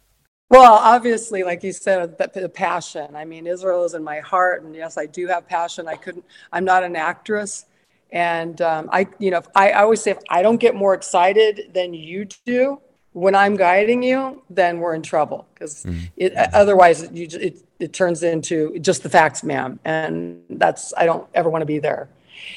Well, 0.51 0.75
obviously, 0.75 1.45
like 1.45 1.63
you 1.63 1.73
said, 1.73 2.19
the, 2.19 2.29
the, 2.35 2.49
passion. 2.49 3.15
I 3.15 3.25
mean, 3.25 3.47
Israel 3.47 3.85
is 3.85 3.95
in 3.95 4.03
my 4.03 4.19
heart, 4.19 4.65
and 4.65 4.75
yes, 4.75 4.99
I 4.99 5.07
do 5.07 5.29
have 5.29 5.47
passion. 5.47 5.87
I 5.87 5.95
couldn't. 5.95 6.25
I'm 6.53 6.65
not 6.65 6.83
an 6.83 6.97
actress, 6.97 7.67
and 8.11 8.61
um, 8.61 8.91
I, 8.93 9.07
you 9.21 9.31
know, 9.31 9.43
I, 9.55 9.71
I 9.71 9.83
always 9.83 10.03
say 10.03 10.11
if 10.11 10.19
I 10.29 10.43
don't 10.43 10.57
get 10.57 10.75
more 10.75 10.93
excited 10.93 11.71
than 11.73 11.95
you 11.95 12.27
do 12.45 12.81
when 13.13 13.37
I'm 13.37 13.57
guiding 13.57 14.03
you, 14.03 14.43
then 14.51 14.81
we're 14.81 14.95
in 14.95 15.03
trouble 15.03 15.47
because 15.55 15.85
mm-hmm. 15.85 16.37
otherwise 16.53 17.09
you, 17.13 17.29
it 17.31 17.65
it 17.79 17.93
turns 17.93 18.25
into 18.25 18.77
just 18.81 19.05
the 19.05 19.09
facts, 19.09 19.45
ma'am, 19.45 19.79
and 19.85 20.43
that's 20.51 20.93
I 20.97 21.07
don't 21.07 21.29
ever 21.33 21.49
want 21.49 21.63
to 21.63 21.67
be 21.67 21.79
there. 21.79 22.09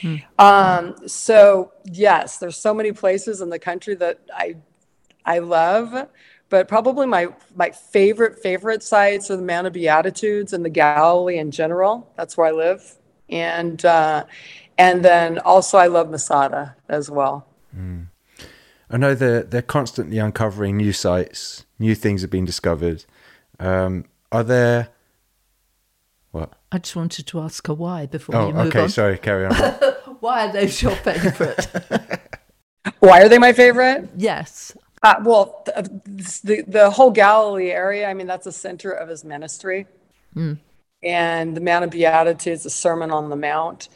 Mm-hmm. 0.02 0.42
Um, 0.44 1.08
so 1.08 1.72
yes, 1.86 2.38
there's 2.38 2.58
so 2.58 2.74
many 2.74 2.92
places 2.92 3.42
in 3.42 3.50
the 3.50 3.60
country 3.60 3.96
that 3.96 4.20
I 4.34 4.56
I 5.26 5.40
love 5.40 6.08
but 6.54 6.68
probably 6.68 7.08
my 7.08 7.30
my 7.56 7.72
favorite 7.72 8.38
favorite 8.38 8.84
sites 8.84 9.32
are 9.32 9.38
the 9.38 9.42
Mount 9.42 9.66
of 9.66 9.74
Beatitudes 9.74 10.54
and 10.54 10.64
the 10.64 10.70
Galilee 10.70 11.40
in 11.40 11.50
general. 11.50 12.08
That's 12.16 12.38
where 12.38 12.46
I 12.46 12.52
live, 12.52 12.96
and 13.28 13.84
uh, 13.84 14.26
and 14.78 15.04
then 15.04 15.40
also 15.40 15.80
I 15.80 15.88
love 15.88 16.12
Masada 16.12 16.76
as 16.88 17.10
well. 17.10 17.48
Mm. 17.76 18.06
I 18.92 18.98
know 18.98 19.16
they're 19.16 19.42
they're 19.42 19.64
constantly 19.64 20.20
uncovering 20.20 20.78
new 20.78 20.94
sites, 20.94 21.66
new 21.80 21.96
things 21.96 22.22
have 22.22 22.30
been 22.30 22.46
discovered. 22.46 23.04
Um, 23.60 24.06
are 24.32 24.44
there? 24.44 24.90
What? 26.34 26.54
I 26.72 26.80
just 26.80 26.96
wanted 26.96 27.28
to 27.28 27.42
ask 27.42 27.68
her 27.68 27.76
why 27.76 28.08
before 28.08 28.36
oh, 28.36 28.48
you 28.48 28.54
move 28.56 28.68
okay, 28.68 28.82
on. 28.82 28.90
sorry, 28.90 29.20
carry 29.20 29.46
on. 29.46 29.54
why 30.20 30.48
are 30.48 30.52
those 30.52 30.82
your 30.82 30.96
favourite? 30.96 31.68
why 33.00 33.22
are 33.22 33.30
they 33.30 33.38
my 33.38 33.54
favorite? 33.54 34.10
Yes. 34.18 34.76
Uh, 35.04 35.14
well, 35.24 35.64
the, 35.66 36.64
the 36.68 36.90
whole 36.90 37.12
Galilee 37.12 37.70
area, 37.70 38.10
I 38.10 38.16
mean, 38.16 38.26
that's 38.26 38.46
the 38.46 38.52
center 38.52 38.90
of 38.90 39.10
his 39.10 39.24
ministry. 39.24 39.86
Mm. 40.36 40.58
And 41.04 41.56
the 41.56 41.62
Mount 41.62 41.84
of 41.84 41.92
Beatitudes, 41.92 42.64
the 42.64 42.72
Sermon 42.72 43.12
on 43.12 43.30
the 43.30 43.36
Mount. 43.36 43.90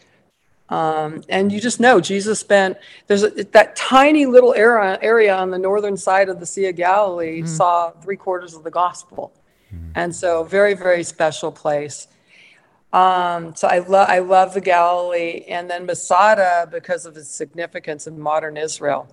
Um, 0.70 1.24
and 1.30 1.52
you 1.52 1.60
just 1.60 1.80
know 1.80 2.00
Jesus 2.00 2.40
spent, 2.40 2.78
there's 3.08 3.24
a, 3.24 3.30
that 3.30 3.76
tiny 3.76 4.28
little 4.28 4.54
area, 4.54 5.00
area 5.02 5.36
on 5.36 5.50
the 5.50 5.58
northern 5.58 5.98
side 5.98 6.30
of 6.30 6.40
the 6.40 6.46
Sea 6.46 6.68
of 6.68 6.76
Galilee 6.76 7.42
mm. 7.42 7.48
saw 7.48 7.90
three 7.90 8.18
quarters 8.18 8.54
of 8.54 8.64
the 8.64 8.70
gospel. 8.70 9.34
Mm. 9.74 9.92
And 9.96 10.16
so, 10.16 10.44
very, 10.44 10.76
very 10.76 11.04
special 11.04 11.52
place. 11.52 12.08
Um, 12.94 13.56
so 13.56 13.68
I 13.68 13.80
love 13.80 14.10
I 14.10 14.20
love 14.20 14.54
the 14.54 14.62
Galilee, 14.62 15.44
and 15.48 15.70
then 15.70 15.86
Masada 15.86 16.68
because 16.72 17.06
of 17.06 17.18
its 17.18 17.30
significance 17.30 18.08
in 18.08 18.20
modern 18.20 18.58
Israel. 18.58 19.08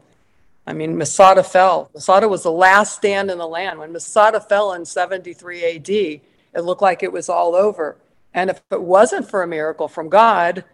I 0.66 0.72
mean, 0.72 0.96
Masada 0.96 1.42
fell. 1.42 1.90
Masada 1.92 2.28
was 2.28 2.44
the 2.44 2.52
last 2.52 2.94
stand 2.94 3.30
in 3.30 3.38
the 3.38 3.46
land. 3.46 3.78
When 3.78 3.92
Masada 3.92 4.40
fell 4.40 4.72
in 4.72 4.84
73 4.84 5.76
AD, 5.76 5.90
it 5.90 6.20
looked 6.54 6.80
like 6.80 7.02
it 7.02 7.12
was 7.12 7.28
all 7.28 7.54
over. 7.54 7.96
And 8.32 8.48
if 8.48 8.62
it 8.70 8.80
wasn't 8.80 9.28
for 9.28 9.42
a 9.42 9.46
miracle 9.46 9.88
from 9.88 10.08
God, 10.08 10.64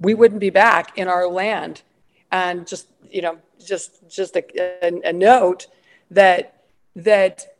we 0.00 0.14
wouldn't 0.14 0.40
be 0.40 0.50
back 0.50 0.96
in 0.98 1.06
our 1.08 1.28
land. 1.28 1.82
And 2.32 2.66
just, 2.66 2.88
you 3.10 3.22
know, 3.22 3.38
just 3.64 4.08
just 4.08 4.36
a, 4.36 4.44
a, 4.84 5.08
a 5.10 5.12
note 5.12 5.68
that 6.10 6.64
that 6.96 7.57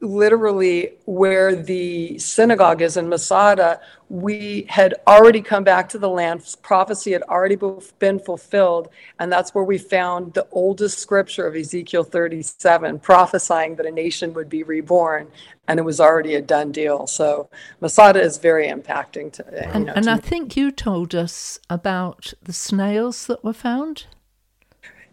literally 0.00 0.92
where 1.04 1.54
the 1.54 2.18
synagogue 2.18 2.80
is 2.80 2.96
in 2.96 3.08
Masada, 3.10 3.80
we 4.08 4.64
had 4.70 4.94
already 5.06 5.42
come 5.42 5.64
back 5.64 5.88
to 5.90 5.98
the 5.98 6.08
land. 6.08 6.56
Prophecy 6.62 7.12
had 7.12 7.22
already 7.24 7.58
been 7.98 8.18
fulfilled. 8.18 8.88
And 9.18 9.30
that's 9.30 9.54
where 9.54 9.64
we 9.64 9.76
found 9.76 10.32
the 10.32 10.46
oldest 10.50 10.98
scripture 10.98 11.46
of 11.46 11.54
Ezekiel 11.54 12.04
37, 12.04 13.00
prophesying 13.00 13.76
that 13.76 13.84
a 13.84 13.90
nation 13.90 14.32
would 14.32 14.48
be 14.48 14.62
reborn. 14.62 15.28
And 15.68 15.78
it 15.78 15.82
was 15.82 16.00
already 16.00 16.34
a 16.36 16.42
done 16.42 16.72
deal. 16.72 17.06
So 17.06 17.50
Masada 17.80 18.20
is 18.20 18.38
very 18.38 18.66
impacting 18.66 19.30
to. 19.34 19.44
You 19.52 19.58
and, 19.58 19.86
know, 19.86 19.92
and 19.94 20.04
to 20.06 20.12
I 20.12 20.16
think 20.16 20.56
you 20.56 20.70
told 20.70 21.14
us 21.14 21.60
about 21.68 22.32
the 22.42 22.54
snails 22.54 23.26
that 23.26 23.44
were 23.44 23.52
found. 23.52 24.06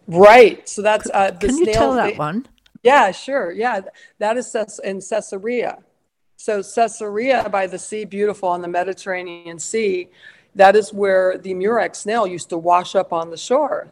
Right. 0.06 0.66
So 0.66 0.80
that's 0.80 1.08
uh, 1.12 1.32
the 1.32 1.48
Can 1.48 1.56
snails, 1.56 1.66
you 1.66 1.74
tell 1.74 1.94
that 1.94 2.12
they, 2.12 2.16
one? 2.16 2.46
Yeah, 2.82 3.10
sure. 3.10 3.50
Yeah, 3.52 3.80
that 4.18 4.36
is 4.36 4.54
in 4.84 5.00
Caesarea. 5.00 5.78
So 6.36 6.62
Caesarea 6.62 7.48
by 7.50 7.66
the 7.66 7.78
sea, 7.78 8.04
beautiful 8.04 8.48
on 8.48 8.62
the 8.62 8.68
Mediterranean 8.68 9.58
Sea, 9.58 10.08
that 10.54 10.76
is 10.76 10.92
where 10.92 11.36
the 11.38 11.54
murex 11.54 12.00
snail 12.00 12.26
used 12.26 12.48
to 12.50 12.58
wash 12.58 12.94
up 12.94 13.12
on 13.12 13.30
the 13.30 13.36
shore. 13.36 13.88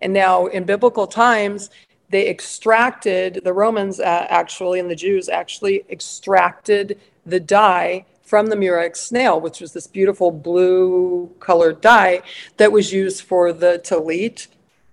And 0.00 0.12
now 0.12 0.46
in 0.46 0.64
biblical 0.64 1.06
times, 1.06 1.70
they 2.10 2.28
extracted, 2.28 3.40
the 3.44 3.52
Romans 3.52 3.98
uh, 3.98 4.26
actually 4.28 4.78
and 4.78 4.90
the 4.90 4.94
Jews 4.94 5.28
actually 5.28 5.84
extracted 5.90 7.00
the 7.24 7.40
dye 7.40 8.04
from 8.22 8.48
the 8.48 8.56
murex 8.56 9.00
snail, 9.00 9.40
which 9.40 9.60
was 9.60 9.72
this 9.72 9.86
beautiful 9.86 10.30
blue 10.30 11.34
colored 11.40 11.80
dye 11.80 12.22
that 12.58 12.70
was 12.70 12.92
used 12.92 13.22
for 13.22 13.52
the 13.52 13.80
talit. 13.84 14.48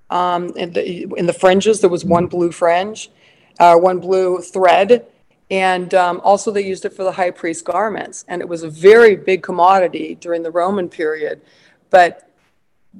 Um, 0.09 0.49
in, 0.55 0.73
the, 0.73 1.07
in 1.17 1.25
the 1.25 1.33
fringes, 1.33 1.81
there 1.81 1.89
was 1.89 2.05
one 2.05 2.27
blue 2.27 2.51
fringe 2.51 3.09
uh, 3.59 3.75
one 3.75 3.99
blue 3.99 4.41
thread. 4.41 5.05
And 5.51 5.93
um, 5.93 6.21
also, 6.23 6.51
they 6.51 6.65
used 6.65 6.85
it 6.85 6.93
for 6.93 7.03
the 7.03 7.11
high 7.11 7.31
priest 7.31 7.65
garments. 7.65 8.25
And 8.27 8.41
it 8.41 8.47
was 8.47 8.63
a 8.63 8.69
very 8.69 9.15
big 9.15 9.43
commodity 9.43 10.15
during 10.15 10.41
the 10.41 10.51
Roman 10.51 10.89
period. 10.89 11.41
But 11.89 12.29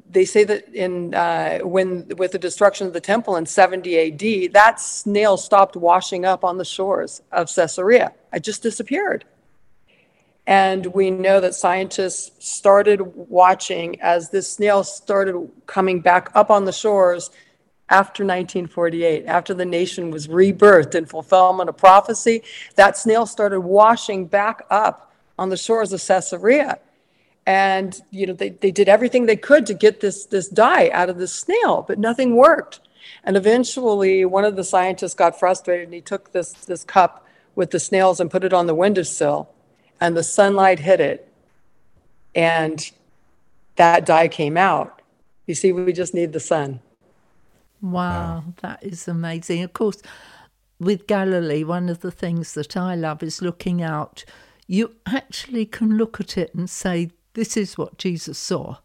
they 0.10 0.26
say 0.26 0.44
that 0.44 0.74
in 0.74 1.14
uh, 1.14 1.60
when 1.60 2.08
with 2.18 2.32
the 2.32 2.40
destruction 2.40 2.88
of 2.88 2.94
the 2.94 3.02
temple 3.02 3.36
in 3.36 3.46
70 3.46 3.98
AD, 4.46 4.54
that 4.54 4.80
snail 4.80 5.38
stopped 5.38 5.76
washing 5.76 6.26
up 6.26 6.44
on 6.44 6.58
the 6.58 6.66
shores 6.66 7.22
of 7.32 7.54
Caesarea. 7.54 8.12
It 8.32 8.44
just 8.44 8.64
disappeared. 8.64 9.26
And 10.46 10.88
we 10.88 11.10
know 11.10 11.40
that 11.40 11.56
scientists 11.56 12.32
started 12.46 13.02
watching 13.16 14.02
as 14.02 14.30
this 14.30 14.52
snail 14.52 14.84
started 14.84 15.50
coming 15.68 16.02
back 16.02 16.32
up 16.36 16.50
on 16.50 16.66
the 16.66 16.74
shores 16.74 17.30
after 17.90 18.24
1948, 18.24 19.26
after 19.26 19.54
the 19.54 19.66
nation 19.66 20.10
was 20.10 20.28
rebirthed 20.28 20.96
in 20.96 21.06
fulfillment 21.06 21.70
of 21.70 21.78
prophecy. 21.78 22.42
That 22.76 22.98
snail 22.98 23.26
started 23.26 23.62
washing 23.62 24.26
back 24.26 24.66
up 24.70 25.12
on 25.38 25.50
the 25.50 25.58
shores 25.58 25.92
of 25.92 26.02
Caesarea. 26.06 26.80
And 27.46 28.00
you 28.10 28.26
know 28.26 28.34
they, 28.34 28.50
they 28.50 28.72
did 28.72 28.88
everything 28.88 29.26
they 29.26 29.36
could 29.36 29.66
to 29.66 29.74
get 29.74 30.00
this 30.00 30.26
this 30.26 30.48
dye 30.48 30.90
out 30.92 31.10
of 31.10 31.18
the 31.18 31.28
snail 31.28 31.84
but 31.86 32.00
nothing 32.00 32.38
worked. 32.38 32.80
And 33.26 33.36
eventually 33.36 34.24
one 34.24 34.46
of 34.46 34.56
the 34.56 34.64
scientists 34.64 35.14
got 35.14 35.38
frustrated 35.38 35.86
and 35.86 35.94
he 35.94 36.00
took 36.00 36.32
this 36.32 36.54
this 36.54 36.86
cup 36.86 37.28
with 37.54 37.72
the 37.72 37.82
snails 37.82 38.22
and 38.22 38.32
put 38.32 38.46
it 38.46 38.54
on 38.54 38.66
the 38.66 38.74
windowsill 38.74 39.50
and 40.00 40.16
the 40.16 40.24
sunlight 40.24 40.80
hit 40.80 41.02
it 41.02 41.28
and 42.34 42.92
that 43.76 44.06
dye 44.06 44.30
came 44.30 44.56
out. 44.56 45.02
You 45.46 45.54
see 45.54 45.74
we 45.74 45.92
just 45.92 46.14
need 46.14 46.32
the 46.32 46.40
sun 46.40 46.80
wow, 47.84 47.92
wow. 47.92 48.44
that 48.62 48.84
is 48.84 49.08
amazing 49.08 49.62
of 49.62 49.74
course 49.74 50.02
with 50.80 51.06
galilee 51.06 51.64
one 51.64 51.90
of 51.90 52.00
the 52.00 52.12
things 52.12 52.54
that 52.54 52.76
i 52.76 52.96
love 52.96 53.22
is 53.22 53.42
looking 53.42 53.84
out 53.84 54.26
you 54.68 54.96
actually 55.06 55.66
can 55.66 55.98
look 55.98 56.20
at 56.20 56.38
it 56.38 56.54
and 56.56 56.70
say 56.70 57.12
this 57.34 57.58
is 57.58 57.78
what 57.78 57.98
Jesus 57.98 58.38
saw. 58.38 58.78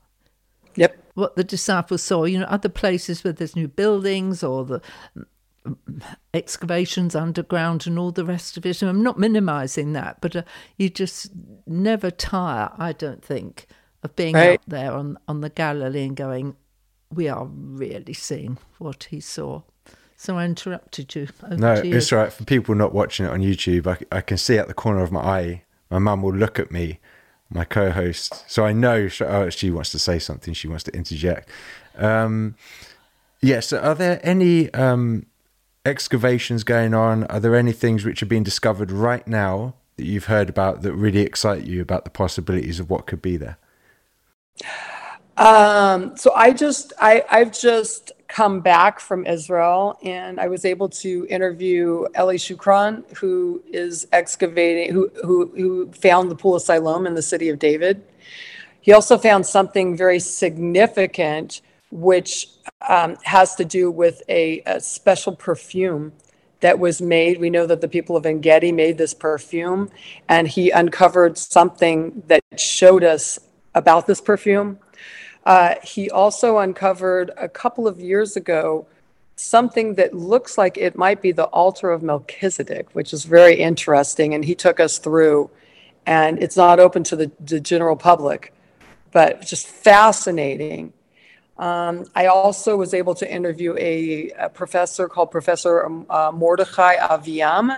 Yep. 0.77 0.97
What 1.15 1.37
the 1.37 1.45
disciples 1.45 2.03
saw. 2.03 2.25
You 2.25 2.41
know, 2.41 2.47
other 2.47 2.69
places 2.69 3.25
where 3.25 3.33
there's 3.33 3.57
new 3.57 3.69
buildings 3.69 4.43
or 4.43 4.65
the 4.65 4.81
excavations 6.33 7.15
underground 7.15 7.87
and 7.87 7.99
all 7.99 8.11
the 8.11 8.25
rest 8.25 8.57
of 8.57 8.65
it. 8.65 8.81
And 8.81 8.89
I'm 8.89 9.03
not 9.03 9.19
minimizing 9.19 9.93
that, 9.93 10.21
but 10.21 10.35
uh, 10.35 10.43
you 10.77 10.89
just 10.89 11.31
never 11.67 12.11
tire, 12.11 12.71
I 12.79 12.93
don't 12.93 13.25
think, 13.25 13.67
of 14.03 14.17
being 14.17 14.35
right. 14.35 14.53
out 14.53 14.63
there 14.67 14.93
on, 14.93 15.19
on 15.29 15.41
the 15.41 15.51
Galilee 15.51 16.07
and 16.07 16.17
going, 16.17 16.57
we 17.13 17.29
are 17.29 17.47
really 17.47 18.15
seeing 18.15 18.59
what 18.79 19.05
he 19.05 19.21
saw. 19.21 19.63
So 20.17 20.37
I 20.37 20.45
interrupted 20.45 21.15
you. 21.15 21.29
Over 21.45 21.57
no, 21.57 21.83
you. 21.83 21.97
it's 21.97 22.11
right. 22.11 22.33
For 22.33 22.45
people 22.45 22.75
not 22.75 22.93
watching 22.93 23.27
it 23.27 23.31
on 23.31 23.41
YouTube, 23.41 23.87
I, 23.87 24.17
I 24.17 24.21
can 24.21 24.37
see 24.37 24.59
at 24.59 24.67
the 24.67 24.75
corner 24.75 25.03
of 25.03 25.13
my 25.13 25.21
eye, 25.21 25.63
my 25.91 25.99
mum 25.99 26.23
will 26.23 26.35
look 26.35 26.59
at 26.59 26.73
me 26.73 26.99
my 27.51 27.65
co-host. 27.65 28.45
So 28.51 28.65
I 28.65 28.73
know 28.73 29.09
she, 29.09 29.25
oh, 29.25 29.51
she 29.51 29.71
wants 29.71 29.91
to 29.93 29.99
say 29.99 30.19
something. 30.19 30.55
She 30.55 30.69
wants 30.69 30.85
to 30.85 30.95
interject. 30.95 31.49
Um, 31.97 32.57
yes. 33.41 33.51
Yeah, 33.51 33.61
so 33.61 33.79
are 33.79 33.95
there 33.95 34.21
any 34.23 34.73
um, 34.75 35.27
excavations 35.87 36.65
going 36.65 36.95
on? 36.95 37.25
Are 37.25 37.41
there 37.41 37.57
any 37.57 37.73
things 37.73 38.05
which 38.05 38.23
are 38.23 38.27
being 38.27 38.43
discovered 38.43 38.91
right 38.91 39.27
now 39.27 39.75
that 39.97 40.05
you've 40.05 40.27
heard 40.27 40.49
about 40.49 40.83
that 40.83 40.93
really 40.93 41.21
excite 41.21 41.65
you 41.65 41.81
about 41.81 42.05
the 42.05 42.11
possibilities 42.11 42.79
of 42.79 42.91
what 42.91 43.07
could 43.07 43.23
be 43.23 43.37
there? 43.37 43.59
Um, 45.39 46.17
so 46.17 46.35
I 46.35 46.53
just 46.53 46.93
I 47.01 47.25
I've 47.31 47.59
just 47.59 48.13
come 48.27 48.61
back 48.61 49.01
from 49.01 49.25
Israel 49.25 49.99
and 50.03 50.39
I 50.39 50.49
was 50.49 50.65
able 50.65 50.89
to 50.91 51.27
interview 51.31 52.07
Eli 52.19 52.37
Shukron, 52.37 53.05
who 53.17 53.63
is 53.69 54.07
excavating, 54.13 54.93
who, 54.93 55.11
who, 55.25 55.51
who 55.57 55.91
found 55.93 56.31
the 56.31 56.35
Pool 56.35 56.55
of 56.55 56.63
Siloam 56.63 57.07
in 57.07 57.15
the 57.15 57.23
city 57.23 57.49
of 57.49 57.59
David. 57.59 58.05
He 58.83 58.93
also 58.93 59.17
found 59.17 59.47
something 59.47 59.97
very 59.97 60.21
significant, 60.21 61.63
which 61.91 62.49
um, 62.87 63.17
has 63.25 63.55
to 63.57 63.65
do 63.65 63.91
with 63.91 64.23
a, 64.29 64.61
a, 64.67 64.79
special 64.81 65.35
perfume 65.35 66.13
that 66.61 66.79
was 66.79 67.01
made. 67.01 67.41
We 67.41 67.51
know 67.51 67.67
that 67.67 67.81
the 67.81 67.89
people 67.89 68.15
of 68.15 68.27
Engedi 68.27 68.73
made 68.73 68.99
this 68.99 69.15
perfume, 69.15 69.91
and 70.29 70.47
he 70.47 70.71
uncovered 70.71 71.39
something 71.39 72.23
that 72.27 72.43
showed 72.57 73.05
us 73.05 73.39
about 73.75 74.07
this 74.07 74.21
perfume. 74.21 74.79
Uh, 75.49 75.77
he 75.83 76.11
also 76.11 76.59
uncovered 76.59 77.31
a 77.39 77.49
couple 77.49 77.89
of 77.89 77.99
years 77.99 78.37
ago 78.37 78.87
something 79.37 79.95
that 79.95 80.13
looks 80.13 80.59
like 80.59 80.77
it 80.77 80.95
might 80.95 81.23
be 81.23 81.33
the 81.33 81.47
altar 81.47 81.91
of 81.91 82.03
Melchizedek, 82.03 82.95
which 82.95 83.15
is 83.15 83.25
very 83.25 83.55
interesting. 83.55 84.35
And 84.35 84.45
he 84.45 84.55
took 84.55 84.79
us 84.79 84.99
through, 84.99 85.49
and 86.05 86.39
it's 86.43 86.59
not 86.59 86.79
open 86.81 87.03
to 87.05 87.17
the, 87.17 87.33
the 87.41 87.61
general 87.61 87.97
public, 87.97 88.53
but 89.11 89.41
just 89.41 89.67
fascinating. 89.67 90.93
Um, 91.57 92.05
I 92.15 92.27
also 92.27 92.77
was 92.77 92.93
able 92.93 93.15
to 93.15 93.33
interview 93.33 93.75
a, 93.79 94.31
a 94.33 94.49
professor 94.51 95.09
called 95.09 95.31
Professor 95.31 95.83
um, 95.87 96.05
uh, 96.11 96.31
Mordechai 96.31 96.97
Aviam. 96.97 97.75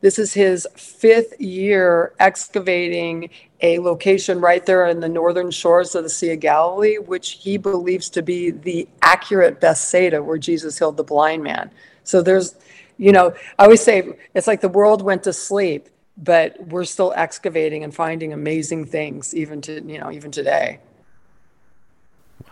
This 0.00 0.18
is 0.18 0.32
his 0.32 0.66
fifth 0.76 1.40
year 1.40 2.12
excavating 2.20 3.30
a 3.60 3.80
location 3.80 4.40
right 4.40 4.64
there 4.64 4.86
in 4.86 5.00
the 5.00 5.08
northern 5.08 5.50
shores 5.50 5.94
of 5.94 6.04
the 6.04 6.08
Sea 6.08 6.32
of 6.32 6.40
Galilee, 6.40 6.98
which 6.98 7.32
he 7.32 7.56
believes 7.56 8.08
to 8.10 8.22
be 8.22 8.50
the 8.50 8.88
accurate 9.02 9.60
Bethsaida 9.60 10.22
where 10.22 10.38
Jesus 10.38 10.78
healed 10.78 10.96
the 10.96 11.04
blind 11.04 11.42
man. 11.42 11.70
So 12.04 12.22
there's, 12.22 12.54
you 12.96 13.10
know, 13.10 13.34
I 13.58 13.64
always 13.64 13.82
say 13.82 14.16
it's 14.34 14.46
like 14.46 14.60
the 14.60 14.68
world 14.68 15.02
went 15.02 15.24
to 15.24 15.32
sleep, 15.32 15.88
but 16.16 16.68
we're 16.68 16.84
still 16.84 17.12
excavating 17.16 17.82
and 17.82 17.92
finding 17.92 18.32
amazing 18.32 18.84
things 18.84 19.34
even 19.34 19.60
to, 19.62 19.82
you 19.84 19.98
know, 19.98 20.12
even 20.12 20.30
today. 20.30 20.78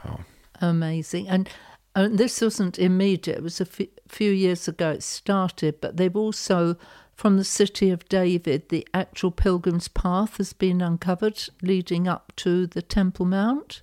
Wow. 0.04 0.20
Amazing. 0.60 1.28
And 1.28 1.48
and 1.94 2.18
this 2.18 2.42
wasn't 2.42 2.78
immediate. 2.78 3.38
It 3.38 3.42
was 3.42 3.60
a 3.60 3.66
f- 3.66 3.88
few 4.06 4.30
years 4.30 4.68
ago 4.68 4.90
it 4.90 5.02
started, 5.02 5.80
but 5.80 5.96
they've 5.96 6.14
also 6.14 6.76
from 7.16 7.38
the 7.38 7.44
city 7.44 7.90
of 7.90 8.06
David, 8.10 8.68
the 8.68 8.86
actual 8.92 9.30
pilgrim's 9.30 9.88
path 9.88 10.36
has 10.36 10.52
been 10.52 10.82
uncovered 10.82 11.42
leading 11.62 12.06
up 12.06 12.34
to 12.36 12.66
the 12.66 12.82
Temple 12.82 13.24
Mount. 13.24 13.80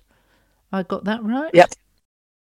I 0.72 0.84
got 0.84 1.04
that 1.04 1.22
right? 1.22 1.50
Yep. 1.52 1.72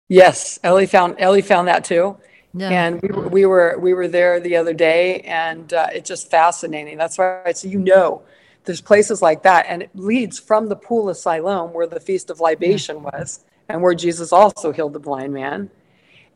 Yes, 0.09 0.59
Eli 0.63 0.85
found 0.85 1.19
Eli 1.19 1.41
found 1.41 1.69
that 1.69 1.85
too. 1.85 2.19
Yeah. 2.53 2.69
And 2.69 3.01
we 3.01 3.09
were, 3.09 3.29
we 3.29 3.47
were 3.47 3.79
we 3.79 3.95
were 3.95 4.09
there 4.09 4.39
the 4.39 4.57
other 4.57 4.75
day, 4.75 5.21
and 5.21 5.73
uh, 5.73 5.89
it's 5.93 6.07
just 6.07 6.31
fascinating. 6.31 6.99
That's 6.99 7.17
why 7.17 7.41
right. 7.45 7.57
So 7.57 7.69
you 7.69 7.79
know, 7.79 8.23
there's 8.67 8.83
places 8.83 9.23
like 9.23 9.43
that, 9.43 9.65
and 9.67 9.83
it 9.83 9.91
leads 9.95 10.39
from 10.39 10.69
the 10.69 10.77
pool 10.77 11.09
of 11.09 11.17
Siloam, 11.17 11.73
where 11.73 11.87
the 11.87 11.99
feast 11.99 12.29
of 12.29 12.41
libation 12.41 12.97
yeah. 12.97 13.03
was, 13.05 13.43
and 13.71 13.81
where 13.81 13.95
Jesus 13.95 14.33
also 14.35 14.71
healed 14.71 14.93
the 14.93 15.01
blind 15.01 15.33
man, 15.33 15.71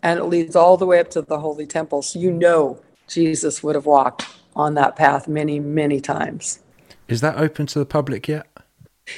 and 0.02 0.18
it 0.18 0.24
leads 0.24 0.56
all 0.56 0.78
the 0.78 0.86
way 0.86 1.00
up 1.00 1.10
to 1.10 1.20
the 1.20 1.38
holy 1.38 1.66
temple. 1.66 2.00
So 2.00 2.18
you 2.18 2.30
know, 2.30 2.80
Jesus 3.06 3.62
would 3.62 3.74
have 3.74 3.86
walked 3.86 4.26
on 4.58 4.74
that 4.74 4.96
path 4.96 5.28
many, 5.28 5.60
many 5.60 6.00
times. 6.00 6.60
Is 7.06 7.20
that 7.22 7.38
open 7.38 7.66
to 7.68 7.78
the 7.78 7.86
public 7.86 8.28
yet? 8.28 8.46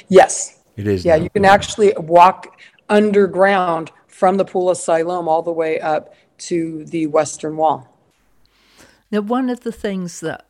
Yes. 0.07 0.59
It 0.77 0.87
is. 0.87 1.03
Yeah, 1.03 1.17
now. 1.17 1.23
you 1.23 1.29
can 1.29 1.43
actually 1.43 1.93
walk 1.97 2.59
underground 2.87 3.91
from 4.07 4.37
the 4.37 4.45
Pool 4.45 4.69
of 4.69 4.77
Siloam 4.77 5.27
all 5.27 5.41
the 5.41 5.51
way 5.51 5.79
up 5.79 6.13
to 6.37 6.85
the 6.85 7.07
Western 7.07 7.57
Wall. 7.57 7.87
Now, 9.11 9.21
one 9.21 9.49
of 9.49 9.61
the 9.61 9.71
things 9.71 10.21
that 10.21 10.45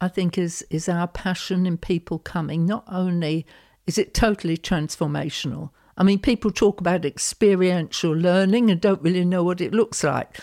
I 0.00 0.08
think 0.08 0.36
is 0.36 0.66
is 0.68 0.88
our 0.88 1.06
passion 1.06 1.64
in 1.64 1.78
people 1.78 2.18
coming. 2.18 2.66
Not 2.66 2.84
only 2.88 3.46
is 3.86 3.96
it 3.98 4.12
totally 4.12 4.56
transformational. 4.56 5.70
I 5.96 6.02
mean, 6.02 6.18
people 6.18 6.50
talk 6.50 6.80
about 6.80 7.04
experiential 7.04 8.12
learning 8.12 8.70
and 8.70 8.80
don't 8.80 9.02
really 9.02 9.24
know 9.24 9.44
what 9.44 9.60
it 9.60 9.72
looks 9.72 10.02
like. 10.02 10.38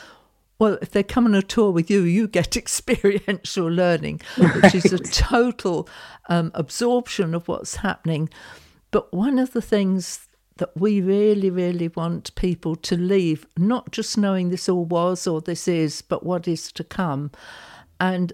Well, 0.60 0.78
if 0.82 0.92
they 0.92 1.04
come 1.04 1.26
on 1.26 1.36
a 1.36 1.42
tour 1.42 1.72
with 1.72 1.90
you, 1.90 2.02
you 2.02 2.28
get 2.28 2.58
experiential 2.64 3.68
learning, 3.68 4.22
which 4.38 4.76
is 4.76 4.92
a 4.92 5.00
total 5.00 5.88
um, 6.28 6.52
absorption 6.54 7.34
of 7.34 7.48
what's 7.48 7.78
happening. 7.78 8.30
But 8.92 9.14
one 9.14 9.40
of 9.40 9.54
the 9.54 9.62
things 9.62 10.28
that 10.58 10.76
we 10.76 11.00
really, 11.00 11.50
really 11.50 11.88
want 11.88 12.36
people 12.36 12.76
to 12.76 12.98
leave, 12.98 13.48
not 13.58 13.92
just 13.92 14.18
knowing 14.18 14.50
this 14.50 14.68
all 14.68 14.84
was 14.86 15.26
or 15.26 15.40
this 15.40 15.68
is, 15.68 16.02
but 16.02 16.26
what 16.26 16.48
is 16.48 16.72
to 16.74 16.84
come. 16.84 17.32
And 18.00 18.34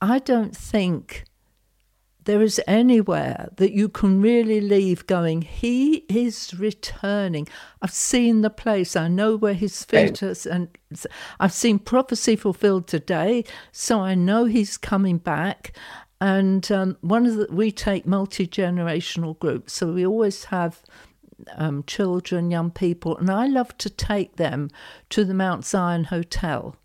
I 0.00 0.18
don't 0.18 0.56
think 0.56 1.24
there 2.28 2.42
is 2.42 2.60
anywhere 2.66 3.48
that 3.56 3.72
you 3.72 3.88
can 3.88 4.20
really 4.20 4.60
leave 4.60 5.06
going, 5.06 5.40
He 5.40 6.04
is 6.10 6.52
returning. 6.58 7.48
I've 7.80 7.90
seen 7.90 8.42
the 8.42 8.50
place, 8.50 8.94
I 8.96 9.08
know 9.08 9.34
where 9.34 9.54
His 9.54 9.82
feet 9.82 10.22
is, 10.22 10.44
and 10.44 10.68
I've 11.40 11.54
seen 11.54 11.78
prophecy 11.78 12.36
fulfilled 12.36 12.86
today, 12.86 13.44
so 13.72 14.00
I 14.00 14.14
know 14.14 14.44
He's 14.44 14.76
coming 14.76 15.16
back. 15.16 15.74
And 16.20 16.70
um, 16.70 16.98
one 17.00 17.24
of 17.24 17.36
the, 17.36 17.46
we 17.50 17.72
take 17.72 18.04
multi 18.06 18.46
generational 18.46 19.38
groups, 19.38 19.72
so 19.72 19.90
we 19.94 20.04
always 20.04 20.44
have 20.44 20.82
um, 21.56 21.82
children, 21.84 22.50
young 22.50 22.70
people, 22.70 23.16
and 23.16 23.30
I 23.30 23.46
love 23.46 23.78
to 23.78 23.88
take 23.88 24.36
them 24.36 24.68
to 25.08 25.24
the 25.24 25.32
Mount 25.32 25.64
Zion 25.64 26.04
Hotel. 26.04 26.76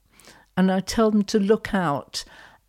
And 0.55 0.71
I 0.71 0.79
tell 0.79 1.11
them 1.11 1.23
to 1.23 1.37
look 1.37 1.73
out 1.73 2.23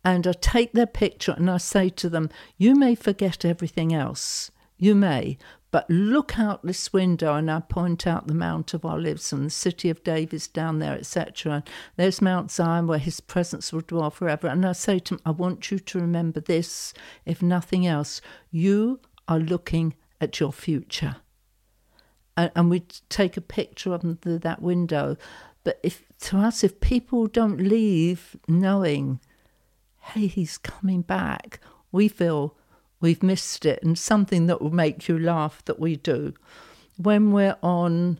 and 0.05 0.27
I 0.27 0.33
take 0.33 0.71
their 0.73 0.85
picture 0.85 1.33
and 1.35 1.49
I 1.49 1.57
say 1.57 1.89
to 1.89 2.09
them, 2.09 2.29
You 2.57 2.75
may 2.75 2.93
forget 2.93 3.43
everything 3.43 3.93
else. 3.93 4.51
You 4.77 4.93
may, 4.93 5.37
But 5.71 5.89
look 5.89 6.37
out 6.37 6.63
this 6.63 6.93
window, 6.93 7.33
and 7.33 7.49
I 7.49 7.59
point 7.59 8.05
out 8.05 8.27
the 8.27 8.33
Mount 8.33 8.73
of 8.73 8.85
Olives 8.85 9.33
and 9.33 9.45
the 9.45 9.49
city 9.49 9.89
of 9.89 10.03
David's 10.03 10.47
down 10.47 10.79
there, 10.79 10.93
etc. 10.93 11.63
There's 11.97 12.21
Mount 12.21 12.51
Zion 12.51 12.87
where 12.87 12.99
his 12.99 13.19
presence 13.19 13.73
will 13.73 13.81
dwell 13.81 14.09
forever. 14.09 14.47
And 14.47 14.65
I 14.65 14.71
say 14.73 14.99
to 14.99 15.15
him, 15.15 15.21
I 15.25 15.31
want 15.31 15.71
you 15.71 15.79
to 15.79 15.99
remember 15.99 16.39
this, 16.39 16.93
if 17.25 17.41
nothing 17.41 17.85
else. 17.85 18.21
You 18.51 18.99
are 19.27 19.39
looking 19.39 19.95
at 20.21 20.39
your 20.39 20.53
future. 20.53 21.17
And, 22.37 22.51
and 22.55 22.69
we 22.69 22.81
take 23.09 23.35
a 23.35 23.41
picture 23.41 23.93
of 23.93 24.01
that 24.21 24.61
window. 24.61 25.17
But 25.65 25.79
if 25.83 26.03
to 26.19 26.37
us, 26.37 26.63
if 26.63 26.79
people 26.79 27.27
don't 27.27 27.59
leave 27.59 28.37
knowing, 28.47 29.19
hey, 30.05 30.27
he's 30.27 30.57
coming 30.57 31.01
back, 31.01 31.59
we 31.91 32.07
feel 32.07 32.55
we've 32.99 33.23
missed 33.23 33.65
it. 33.65 33.81
And 33.83 33.97
something 33.97 34.47
that 34.47 34.61
will 34.61 34.73
make 34.73 35.07
you 35.07 35.17
laugh 35.17 35.63
that 35.65 35.79
we 35.79 35.95
do 35.95 36.33
when 36.97 37.31
we're 37.31 37.57
on 37.61 38.19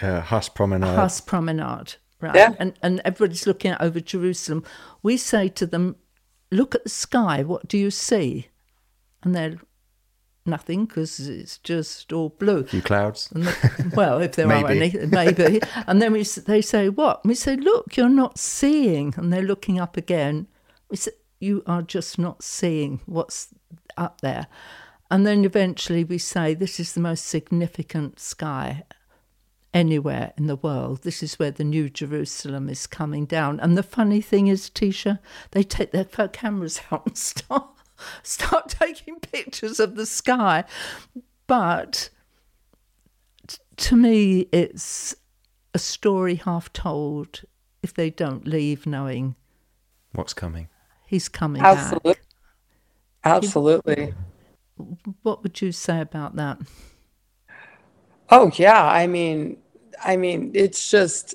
uh, 0.00 0.20
Haas 0.20 0.48
Promenade. 0.48 0.94
Haas 0.94 1.20
Promenade, 1.20 1.96
right? 2.20 2.34
Yeah. 2.34 2.54
And, 2.58 2.74
and 2.82 3.00
everybody's 3.04 3.46
looking 3.46 3.72
out 3.72 3.82
over 3.82 4.00
Jerusalem. 4.00 4.64
We 5.02 5.16
say 5.16 5.48
to 5.48 5.66
them, 5.66 5.96
look 6.50 6.74
at 6.74 6.84
the 6.84 6.90
sky, 6.90 7.42
what 7.42 7.68
do 7.68 7.76
you 7.76 7.90
see? 7.90 8.48
And 9.22 9.34
they're 9.34 9.58
nothing 10.46 10.86
because 10.86 11.20
it's 11.20 11.58
just 11.58 12.12
all 12.12 12.30
blue. 12.30 12.64
few 12.64 12.82
clouds. 12.82 13.30
And 13.34 13.44
the, 13.44 13.92
well, 13.94 14.20
if 14.20 14.36
there 14.36 14.50
are 14.50 14.66
any, 14.70 14.92
maybe. 15.06 15.60
And 15.86 16.00
then 16.00 16.12
we, 16.12 16.22
they 16.22 16.62
say, 16.62 16.88
what? 16.88 17.24
We 17.26 17.34
say, 17.34 17.56
look, 17.56 17.96
you're 17.96 18.08
not 18.08 18.38
seeing. 18.38 19.12
And 19.16 19.32
they're 19.32 19.42
looking 19.42 19.78
up 19.80 19.96
again. 19.96 20.46
You 21.38 21.62
are 21.66 21.82
just 21.82 22.18
not 22.18 22.42
seeing 22.42 23.00
what's 23.06 23.48
up 23.96 24.20
there. 24.20 24.46
And 25.10 25.26
then 25.26 25.44
eventually 25.44 26.04
we 26.04 26.18
say, 26.18 26.54
this 26.54 26.78
is 26.78 26.92
the 26.92 27.00
most 27.00 27.26
significant 27.26 28.20
sky 28.20 28.84
anywhere 29.72 30.32
in 30.36 30.46
the 30.46 30.56
world. 30.56 31.02
This 31.02 31.22
is 31.22 31.38
where 31.38 31.50
the 31.50 31.64
new 31.64 31.88
Jerusalem 31.88 32.68
is 32.68 32.86
coming 32.86 33.24
down. 33.26 33.58
And 33.60 33.76
the 33.76 33.82
funny 33.82 34.20
thing 34.20 34.48
is, 34.48 34.70
Tisha, 34.70 35.18
they 35.52 35.62
take 35.62 35.92
their 35.92 36.04
cameras 36.04 36.80
out 36.92 37.06
and 37.06 37.16
start 37.16 37.66
start 38.22 38.68
taking 38.68 39.20
pictures 39.20 39.78
of 39.78 39.94
the 39.94 40.06
sky. 40.06 40.64
But 41.46 42.10
t- 43.46 43.58
to 43.76 43.96
me, 43.96 44.46
it's 44.52 45.14
a 45.74 45.78
story 45.78 46.36
half 46.36 46.72
told 46.72 47.42
if 47.82 47.94
they 47.94 48.10
don't 48.10 48.46
leave 48.46 48.86
knowing 48.86 49.36
What's 50.12 50.34
coming? 50.34 50.68
He's 51.10 51.28
coming 51.28 51.60
Absolutely. 51.60 52.14
back. 52.14 52.22
Absolutely. 53.24 54.14
What 55.22 55.42
would 55.42 55.60
you 55.60 55.72
say 55.72 56.00
about 56.00 56.36
that? 56.36 56.58
Oh 58.30 58.50
yeah, 58.54 58.82
I 58.82 59.08
mean, 59.08 59.58
I 60.02 60.16
mean, 60.16 60.52
it's 60.54 60.88
just 60.90 61.34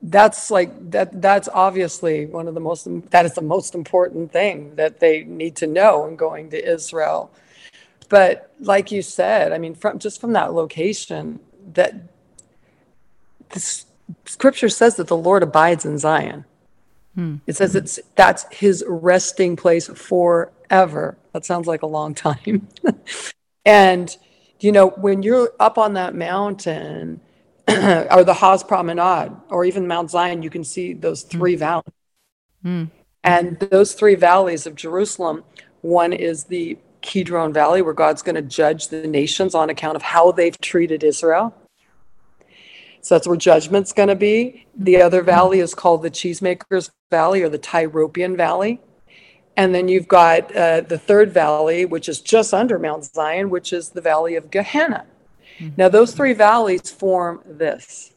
that's 0.00 0.50
like 0.50 0.90
that. 0.92 1.20
That's 1.20 1.48
obviously 1.52 2.26
one 2.26 2.46
of 2.46 2.54
the 2.54 2.60
most. 2.60 2.86
That 3.10 3.26
is 3.26 3.34
the 3.34 3.42
most 3.42 3.74
important 3.74 4.32
thing 4.32 4.76
that 4.76 5.00
they 5.00 5.24
need 5.24 5.56
to 5.56 5.66
know 5.66 6.06
in 6.06 6.16
going 6.16 6.50
to 6.50 6.64
Israel. 6.64 7.30
But 8.08 8.52
like 8.60 8.92
you 8.92 9.02
said, 9.02 9.52
I 9.52 9.58
mean, 9.58 9.74
from 9.74 9.98
just 9.98 10.20
from 10.20 10.32
that 10.34 10.54
location, 10.54 11.40
that 11.74 11.94
the 13.50 13.84
scripture 14.24 14.68
says 14.68 14.96
that 14.96 15.08
the 15.08 15.16
Lord 15.16 15.42
abides 15.42 15.84
in 15.84 15.98
Zion. 15.98 16.44
Hmm. 17.14 17.36
It 17.46 17.56
says 17.56 17.76
it's 17.76 18.00
that's 18.16 18.46
his 18.50 18.84
resting 18.88 19.56
place 19.56 19.86
forever. 19.88 21.18
That 21.32 21.44
sounds 21.44 21.66
like 21.66 21.82
a 21.82 21.86
long 21.86 22.14
time. 22.14 22.68
and 23.64 24.16
you 24.60 24.72
know, 24.72 24.88
when 24.90 25.22
you're 25.22 25.52
up 25.58 25.76
on 25.76 25.94
that 25.94 26.14
mountain 26.14 27.20
or 27.68 28.24
the 28.24 28.34
Haas 28.34 28.62
Promenade 28.62 29.32
or 29.50 29.64
even 29.64 29.86
Mount 29.86 30.10
Zion, 30.10 30.42
you 30.42 30.50
can 30.50 30.64
see 30.64 30.92
those 30.92 31.22
hmm. 31.22 31.38
three 31.38 31.56
valleys. 31.56 31.92
Hmm. 32.62 32.84
And 33.24 33.58
those 33.58 33.94
three 33.94 34.14
valleys 34.16 34.66
of 34.66 34.74
Jerusalem, 34.74 35.44
one 35.80 36.12
is 36.12 36.44
the 36.44 36.78
Kidron 37.02 37.52
Valley, 37.52 37.82
where 37.82 37.94
God's 37.94 38.22
going 38.22 38.34
to 38.36 38.42
judge 38.42 38.88
the 38.88 39.06
nations 39.06 39.54
on 39.54 39.70
account 39.70 39.96
of 39.96 40.02
how 40.02 40.32
they've 40.32 40.58
treated 40.60 41.04
Israel. 41.04 41.54
So 43.02 43.14
that's 43.14 43.26
where 43.26 43.36
judgment's 43.36 43.92
going 43.92 44.08
to 44.08 44.16
be. 44.16 44.66
The 44.76 45.02
other 45.02 45.22
valley 45.22 45.58
is 45.60 45.74
called 45.74 46.02
the 46.02 46.10
Cheesemakers 46.10 46.90
Valley 47.10 47.42
or 47.42 47.48
the 47.48 47.58
Tyropoeon 47.58 48.36
Valley. 48.36 48.80
And 49.56 49.74
then 49.74 49.88
you've 49.88 50.08
got 50.08 50.54
uh, 50.56 50.80
the 50.80 50.98
third 50.98 51.32
valley, 51.32 51.84
which 51.84 52.08
is 52.08 52.20
just 52.20 52.54
under 52.54 52.78
Mount 52.78 53.04
Zion, 53.04 53.50
which 53.50 53.72
is 53.72 53.90
the 53.90 54.00
Valley 54.00 54.36
of 54.36 54.50
Gehenna. 54.50 55.04
Now, 55.76 55.88
those 55.88 56.12
three 56.12 56.32
valleys 56.32 56.90
form 56.90 57.40
this. 57.44 58.14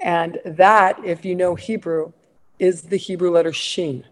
And 0.00 0.38
that, 0.44 1.02
if 1.04 1.24
you 1.24 1.34
know 1.34 1.54
Hebrew, 1.54 2.12
is 2.58 2.82
the 2.82 2.96
Hebrew 2.96 3.30
letter 3.30 3.52
Shin. 3.52 4.04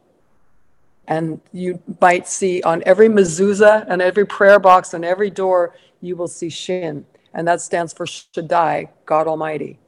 And 1.07 1.41
you 1.53 1.83
might 2.01 2.27
see 2.27 2.63
on 2.63 2.83
every 2.87 3.09
mezuzah 3.09 3.87
and 3.89 4.01
every 4.01 4.25
prayer 4.25 4.59
box 4.59 4.95
and 4.95 5.05
every 5.05 5.31
door, 5.31 5.75
you 6.01 6.17
will 6.17 6.29
see 6.29 6.49
Shin. 6.49 7.07
And 7.35 7.47
that 7.49 7.61
stands 7.61 7.93
for 7.93 8.07
Shaddai, 8.07 8.91
God 9.07 9.27
Almighty. 9.27 9.79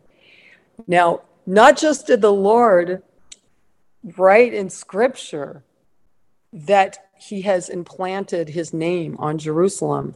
Now, 0.87 1.23
not 1.47 1.77
just 1.77 2.07
did 2.07 2.21
the 2.21 2.33
Lord 2.33 3.03
write 4.17 4.55
in 4.55 4.71
scripture 4.71 5.63
that 6.53 6.99
he 7.19 7.43
has 7.43 7.69
implanted 7.69 8.51
his 8.51 8.73
name 8.73 9.17
on 9.19 9.39
Jerusalem, 9.39 10.15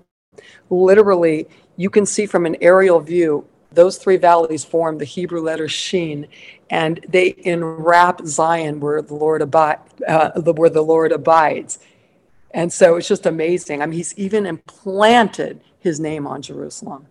literally, 0.70 1.48
you 1.76 1.90
can 1.90 2.06
see 2.06 2.26
from 2.26 2.46
an 2.46 2.56
aerial 2.60 3.00
view, 3.00 3.46
those 3.70 3.98
three 3.98 4.16
valleys 4.16 4.64
form 4.64 4.98
the 4.98 5.04
Hebrew 5.04 5.42
letter 5.42 5.68
Shin, 5.68 6.26
and 6.70 7.04
they 7.08 7.34
enwrap 7.38 8.22
Zion 8.24 8.80
where 8.80 9.02
the 9.02 9.14
Lord 9.14 9.42
uh, 9.54 10.30
where 10.40 10.70
the 10.70 10.82
Lord 10.82 11.12
abides. 11.12 11.78
And 12.52 12.72
so 12.72 12.96
it's 12.96 13.08
just 13.08 13.26
amazing. 13.26 13.82
I 13.82 13.86
mean, 13.86 13.96
he's 13.96 14.14
even 14.16 14.46
implanted 14.46 15.60
his 15.80 16.00
name 16.00 16.26
on 16.26 16.40
Jerusalem. 16.40 17.06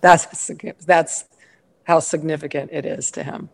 That's 0.00 0.50
that's 0.86 1.24
how 1.84 2.00
significant 2.00 2.70
it 2.72 2.84
is 2.84 3.10
to 3.12 3.22
him. 3.22 3.48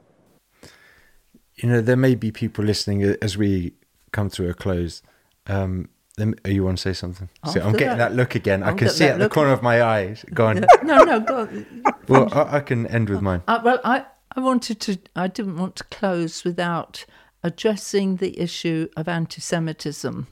You 1.56 1.68
know, 1.68 1.80
there 1.80 1.96
may 1.96 2.14
be 2.14 2.30
people 2.32 2.64
listening 2.64 3.02
as 3.22 3.36
we 3.36 3.74
come 4.12 4.30
to 4.30 4.48
a 4.48 4.54
close. 4.54 5.02
Um, 5.46 5.88
them- 6.16 6.34
oh, 6.44 6.48
you 6.48 6.64
want 6.64 6.78
to 6.78 6.82
say 6.82 6.92
something? 6.92 7.28
See, 7.46 7.60
I'm 7.60 7.72
getting 7.72 7.98
that- 7.98 8.10
that 8.10 8.14
look 8.14 8.34
again. 8.34 8.62
I 8.62 8.68
I'll 8.70 8.74
can 8.76 8.88
see 8.88 9.04
it 9.04 9.12
at 9.12 9.18
the 9.18 9.28
corner 9.28 9.52
of 9.52 9.62
my 9.62 9.82
eyes. 9.82 10.24
Go 10.32 10.46
on. 10.46 10.64
No, 10.82 11.04
no, 11.04 11.20
go 11.20 11.40
on. 11.40 11.84
well, 12.08 12.28
I, 12.32 12.56
I 12.56 12.60
can 12.60 12.86
end 12.86 13.08
with 13.08 13.20
mine. 13.20 13.42
Uh, 13.46 13.60
well, 13.64 13.78
I, 13.84 14.06
I 14.34 14.40
wanted 14.40 14.80
to, 14.80 14.98
I 15.14 15.28
didn't 15.28 15.56
want 15.56 15.76
to 15.76 15.84
close 15.84 16.44
without 16.44 17.04
addressing 17.42 18.16
the 18.16 18.38
issue 18.40 18.88
of 18.96 19.08
anti 19.08 19.40
Semitism 19.40 20.26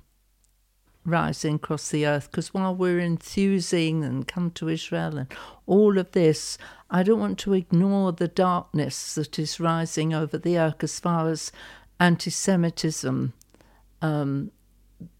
rising 1.08 1.56
across 1.56 1.88
the 1.88 2.06
earth. 2.06 2.30
Because 2.30 2.52
while 2.54 2.74
we're 2.74 3.00
enthusing 3.00 4.04
and 4.04 4.28
come 4.28 4.50
to 4.52 4.68
Israel 4.68 5.18
and 5.18 5.32
all 5.66 5.98
of 5.98 6.12
this, 6.12 6.58
I 6.90 7.02
don't 7.02 7.20
want 7.20 7.38
to 7.40 7.54
ignore 7.54 8.12
the 8.12 8.28
darkness 8.28 9.14
that 9.14 9.38
is 9.38 9.60
rising 9.60 10.14
over 10.14 10.38
the 10.38 10.58
earth 10.58 10.82
as 10.82 11.00
far 11.00 11.28
as 11.28 11.52
anti 12.00 12.30
Semitism 12.30 13.32
um, 14.02 14.50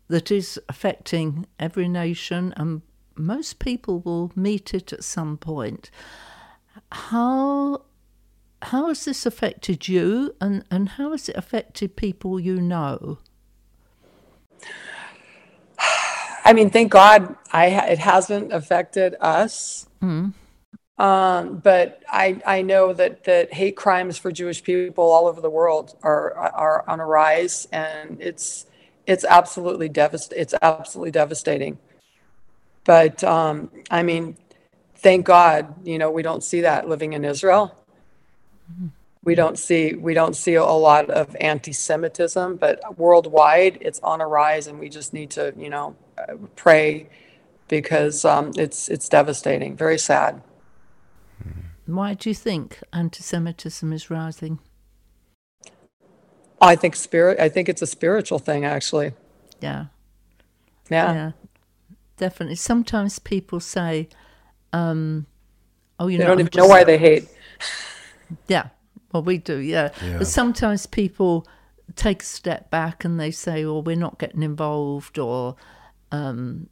that 0.08 0.30
is 0.30 0.60
affecting 0.68 1.46
every 1.58 1.88
nation 1.88 2.54
and 2.56 2.82
most 3.16 3.58
people 3.58 4.00
will 4.00 4.32
meet 4.34 4.72
it 4.72 4.92
at 4.92 5.04
some 5.04 5.36
point. 5.36 5.90
How 6.92 7.82
how 8.62 8.88
has 8.88 9.04
this 9.04 9.24
affected 9.24 9.86
you 9.86 10.34
and, 10.40 10.64
and 10.70 10.88
how 10.90 11.12
has 11.12 11.28
it 11.28 11.36
affected 11.36 11.96
people 11.96 12.40
you 12.40 12.60
know? 12.60 13.18
I 16.48 16.54
mean, 16.54 16.70
thank 16.70 16.90
God, 16.90 17.36
I 17.52 17.68
ha- 17.70 17.88
it 17.94 17.98
hasn't 17.98 18.52
affected 18.54 19.14
us. 19.20 19.86
Um, 20.98 21.58
but 21.58 22.02
I 22.08 22.40
I 22.46 22.62
know 22.62 22.94
that 22.94 23.24
that 23.24 23.52
hate 23.52 23.76
crimes 23.76 24.16
for 24.16 24.32
Jewish 24.32 24.62
people 24.62 25.04
all 25.14 25.26
over 25.28 25.40
the 25.42 25.50
world 25.50 25.86
are 26.02 26.32
are 26.34 26.84
on 26.88 27.00
a 27.00 27.06
rise, 27.06 27.68
and 27.70 28.16
it's 28.28 28.64
it's 29.06 29.24
absolutely 29.24 29.88
devast- 29.90 30.32
It's 30.42 30.54
absolutely 30.62 31.10
devastating. 31.10 31.78
But 32.84 33.22
um, 33.22 33.70
I 33.90 34.02
mean, 34.02 34.24
thank 34.96 35.26
God, 35.26 35.62
you 35.86 35.98
know, 35.98 36.10
we 36.10 36.22
don't 36.22 36.42
see 36.42 36.62
that 36.62 36.88
living 36.88 37.12
in 37.12 37.24
Israel. 37.26 37.64
We 39.22 39.34
don't 39.34 39.58
see 39.58 39.94
we 40.08 40.14
don't 40.14 40.34
see 40.44 40.54
a 40.54 40.64
lot 40.64 41.10
of 41.10 41.36
anti-Semitism, 41.40 42.56
but 42.56 42.80
worldwide, 42.98 43.74
it's 43.82 44.00
on 44.00 44.22
a 44.22 44.26
rise, 44.26 44.66
and 44.66 44.78
we 44.80 44.88
just 44.88 45.12
need 45.12 45.30
to, 45.32 45.52
you 45.56 45.68
know, 45.68 45.94
pray 46.56 47.08
because 47.68 48.24
um, 48.24 48.52
it's 48.56 48.88
it's 48.88 49.08
devastating, 49.08 49.76
very 49.76 49.98
sad. 49.98 50.42
Why 51.86 52.14
do 52.14 52.28
you 52.28 52.34
think 52.34 52.80
anti 52.92 53.22
Semitism 53.22 53.92
is 53.92 54.10
rising? 54.10 54.58
I 56.60 56.76
think 56.76 56.96
spirit. 56.96 57.38
I 57.40 57.48
think 57.48 57.68
it's 57.68 57.82
a 57.82 57.86
spiritual 57.86 58.38
thing, 58.38 58.64
actually. 58.64 59.12
Yeah. 59.60 59.86
Yeah. 60.90 61.12
Yeah. 61.12 61.32
definitely. 62.16 62.56
Sometimes 62.56 63.18
people 63.18 63.60
say, 63.60 64.08
um, 64.72 65.26
"Oh, 65.98 66.08
you 66.08 66.18
They 66.18 66.24
know, 66.24 66.30
don't 66.30 66.40
I'm 66.40 66.46
even 66.46 66.58
know 66.58 66.66
why 66.66 66.84
they 66.84 66.98
hate. 66.98 67.28
Yeah, 68.46 68.68
well, 69.12 69.22
we 69.22 69.38
do, 69.38 69.56
yeah. 69.58 69.90
Yeah. 70.02 70.18
But 70.18 70.26
sometimes 70.26 70.84
people 70.86 71.46
take 71.96 72.22
a 72.22 72.26
step 72.26 72.70
back 72.70 73.04
and 73.04 73.18
they 73.18 73.30
say, 73.30 73.64
"Well, 73.64 73.82
we're 73.82 73.96
not 73.96 74.18
getting 74.18 74.42
involved," 74.42 75.18
or 75.18 75.56
um, 76.12 76.68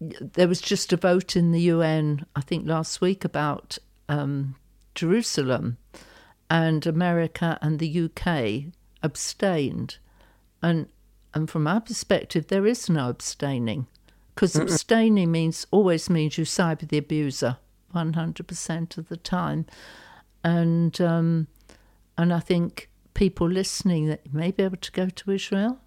there 0.00 0.48
was 0.48 0.60
just 0.60 0.92
a 0.92 0.96
vote 0.96 1.36
in 1.36 1.52
the 1.52 1.60
UN, 1.62 2.26
I 2.34 2.40
think, 2.40 2.66
last 2.66 3.00
week 3.00 3.24
about 3.24 3.78
um, 4.08 4.56
Jerusalem, 4.94 5.78
and 6.50 6.86
America 6.86 7.58
and 7.62 7.78
the 7.78 8.00
UK 8.04 8.72
abstained, 9.02 9.98
and 10.60 10.88
and 11.34 11.48
from 11.48 11.66
our 11.66 11.80
perspective, 11.80 12.48
there 12.48 12.66
is 12.66 12.90
no 12.90 13.08
abstaining, 13.08 13.86
because 14.34 14.54
abstaining 14.56 15.30
means 15.30 15.66
always 15.70 16.10
means 16.10 16.36
you 16.36 16.44
side 16.44 16.80
with 16.80 16.90
the 16.90 16.98
abuser, 16.98 17.56
one 17.92 18.12
hundred 18.14 18.48
percent 18.48 18.98
of 18.98 19.08
the 19.08 19.16
time, 19.16 19.66
and 20.44 21.00
um, 21.00 21.46
and 22.18 22.32
I 22.32 22.40
think 22.40 22.90
people 23.14 23.48
listening 23.48 24.06
that 24.06 24.32
may 24.32 24.50
be 24.50 24.62
able 24.62 24.78
to 24.78 24.92
go 24.92 25.08
to 25.08 25.30
Israel 25.30 25.78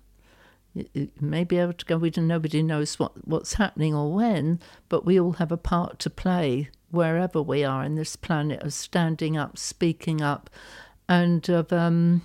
you- 0.76 1.10
may 1.20 1.44
be 1.44 1.58
able 1.58 1.74
to 1.74 1.86
go. 1.86 1.98
We 1.98 2.10
don't. 2.10 2.28
Nobody 2.28 2.62
knows 2.62 3.00
what 3.00 3.14
what's 3.28 3.54
happening 3.54 3.96
or 3.96 4.14
when, 4.14 4.60
but 4.90 5.06
we 5.06 5.20
all 5.20 5.34
have 5.34 5.52
a 5.52 5.58
part 5.58 6.00
to 6.00 6.10
play 6.10 6.70
wherever 6.92 7.42
we 7.42 7.64
are 7.64 7.84
in 7.84 7.96
this 7.96 8.16
planet 8.16 8.62
of 8.62 8.74
standing 8.74 9.36
up, 9.38 9.58
speaking 9.58 10.22
up, 10.22 10.50
and 11.10 11.48
of 11.50 11.72
um, 11.74 12.22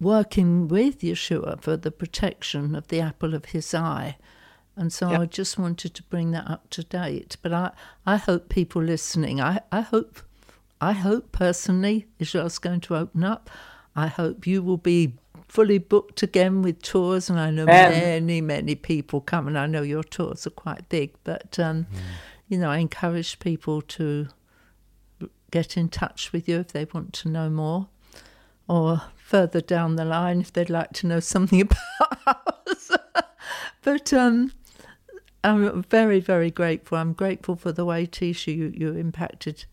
working 0.00 0.68
with 0.68 1.00
Yeshua 1.00 1.60
for 1.60 1.76
the 1.76 1.90
protection 1.90 2.74
of 2.74 2.88
the 2.88 3.00
apple 3.00 3.34
of 3.34 3.46
His 3.46 3.72
eye. 3.74 4.16
And 4.76 4.92
so 4.92 5.10
Yep. 5.10 5.20
I 5.20 5.26
just 5.26 5.58
wanted 5.58 5.94
to 5.94 6.02
bring 6.04 6.30
that 6.30 6.48
up 6.50 6.70
to 6.70 6.82
date. 6.82 7.36
But 7.42 7.52
I, 7.52 7.72
I 8.06 8.16
hope 8.16 8.48
people 8.48 8.82
listening, 8.82 9.40
I, 9.40 9.60
I 9.70 9.82
hope, 9.82 10.20
I 10.80 10.92
hope 10.92 11.30
personally 11.32 12.06
Israel's 12.18 12.58
going 12.58 12.80
to 12.82 12.96
open 12.96 13.22
up. 13.22 13.50
I 13.94 14.06
hope 14.06 14.46
you 14.46 14.62
will 14.62 14.78
be 14.78 15.14
fully 15.52 15.76
booked 15.76 16.22
again 16.22 16.62
with 16.62 16.80
tours, 16.80 17.28
and 17.28 17.38
I 17.38 17.50
know 17.50 17.64
Amen. 17.64 17.90
many, 17.90 18.40
many 18.40 18.74
people 18.74 19.20
come, 19.20 19.46
and 19.46 19.58
I 19.58 19.66
know 19.66 19.82
your 19.82 20.02
tours 20.02 20.46
are 20.46 20.50
quite 20.50 20.88
big. 20.88 21.12
But 21.24 21.58
um, 21.58 21.86
you 22.48 22.56
know, 22.56 22.70
I 22.70 22.78
encourage 22.78 23.38
people 23.38 23.82
to 23.82 24.28
get 25.50 25.76
in 25.76 25.90
touch 25.90 26.32
with 26.32 26.48
you 26.48 26.60
if 26.60 26.68
they 26.68 26.86
want 26.94 27.12
to 27.12 27.28
know 27.28 27.50
more, 27.50 27.88
or 28.66 29.02
further 29.14 29.60
down 29.60 29.96
the 29.96 30.06
line 30.06 30.40
if 30.40 30.54
they'd 30.54 30.70
like 30.70 30.92
to 30.94 31.06
know 31.06 31.20
something 31.34 31.60
about 31.60 32.68
us. 32.70 32.90
but 33.82 34.10
um, 34.14 34.52
I'm 35.44 35.82
very, 35.82 36.20
very 36.20 36.50
grateful. 36.50 36.96
I'm 36.96 37.12
grateful 37.12 37.56
for 37.56 37.72
the 37.72 37.84
way, 37.84 38.06
Tisha, 38.06 38.56
you, 38.56 38.72
you 38.74 38.94
impacted 38.94 39.66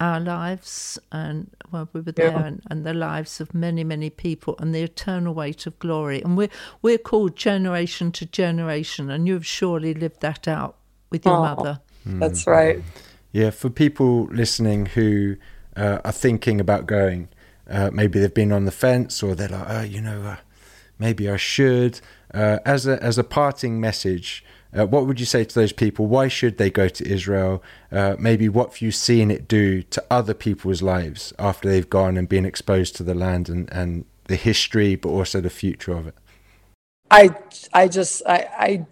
our 0.00 0.20
lives 0.20 0.98
and 1.10 1.50
well, 1.72 1.88
we 1.92 2.00
were 2.00 2.12
there 2.12 2.30
Yeah. 2.30 2.44
and, 2.46 2.62
and 2.70 2.84
the 2.86 2.94
lives 2.94 3.40
of 3.40 3.52
many, 3.54 3.84
many 3.84 4.10
people 4.10 4.54
and 4.58 4.74
the 4.74 4.82
eternal 4.82 5.34
weight 5.34 5.66
of 5.66 5.78
glory. 5.78 6.22
And 6.22 6.36
we're, 6.36 6.50
we're 6.82 6.98
called 6.98 7.36
generation 7.36 8.12
to 8.12 8.26
generation, 8.26 9.10
and 9.10 9.26
you've 9.26 9.46
surely 9.46 9.94
lived 9.94 10.20
that 10.20 10.46
out 10.46 10.76
with 11.10 11.24
your 11.24 11.34
Aw. 11.34 11.54
mother. 11.54 11.80
That's 12.06 12.46
right. 12.46 12.82
Yeah, 13.32 13.50
for 13.50 13.68
people 13.70 14.24
listening 14.32 14.86
who 14.86 15.36
uh, 15.76 15.98
are 16.04 16.12
thinking 16.12 16.60
about 16.60 16.86
going, 16.86 17.28
uh, 17.68 17.90
maybe 17.92 18.18
they've 18.18 18.32
been 18.32 18.52
on 18.52 18.64
the 18.64 18.70
fence 18.70 19.22
or 19.22 19.34
they're 19.34 19.48
like, 19.48 19.66
oh, 19.68 19.82
you 19.82 20.00
know, 20.00 20.22
uh, 20.22 20.36
maybe 20.98 21.28
I 21.28 21.36
should. 21.36 22.00
Uh, 22.32 22.58
as 22.64 22.86
a 22.86 23.02
as 23.02 23.18
a 23.18 23.24
parting 23.24 23.80
message, 23.80 24.44
uh, 24.76 24.86
what 24.86 25.06
would 25.06 25.18
you 25.18 25.26
say 25.26 25.44
to 25.44 25.54
those 25.54 25.72
people? 25.72 26.06
Why 26.06 26.28
should 26.28 26.58
they 26.58 26.70
go 26.70 26.88
to 26.88 27.08
Israel? 27.08 27.62
Uh, 27.90 28.16
maybe 28.18 28.48
what 28.48 28.70
have 28.70 28.82
you 28.82 28.90
seen 28.90 29.30
it 29.30 29.48
do 29.48 29.82
to 29.82 30.04
other 30.10 30.34
people's 30.34 30.82
lives 30.82 31.32
after 31.38 31.68
they've 31.68 31.88
gone 31.88 32.16
and 32.16 32.28
been 32.28 32.44
exposed 32.44 32.94
to 32.96 33.02
the 33.02 33.14
land 33.14 33.48
and, 33.48 33.70
and 33.72 34.04
the 34.24 34.36
history, 34.36 34.94
but 34.94 35.08
also 35.08 35.40
the 35.40 35.50
future 35.50 35.92
of 35.92 36.06
it? 36.06 36.14
I 37.10 37.34
I 37.72 37.88
just 37.88 38.22
I 38.26 38.46
I 38.58 38.86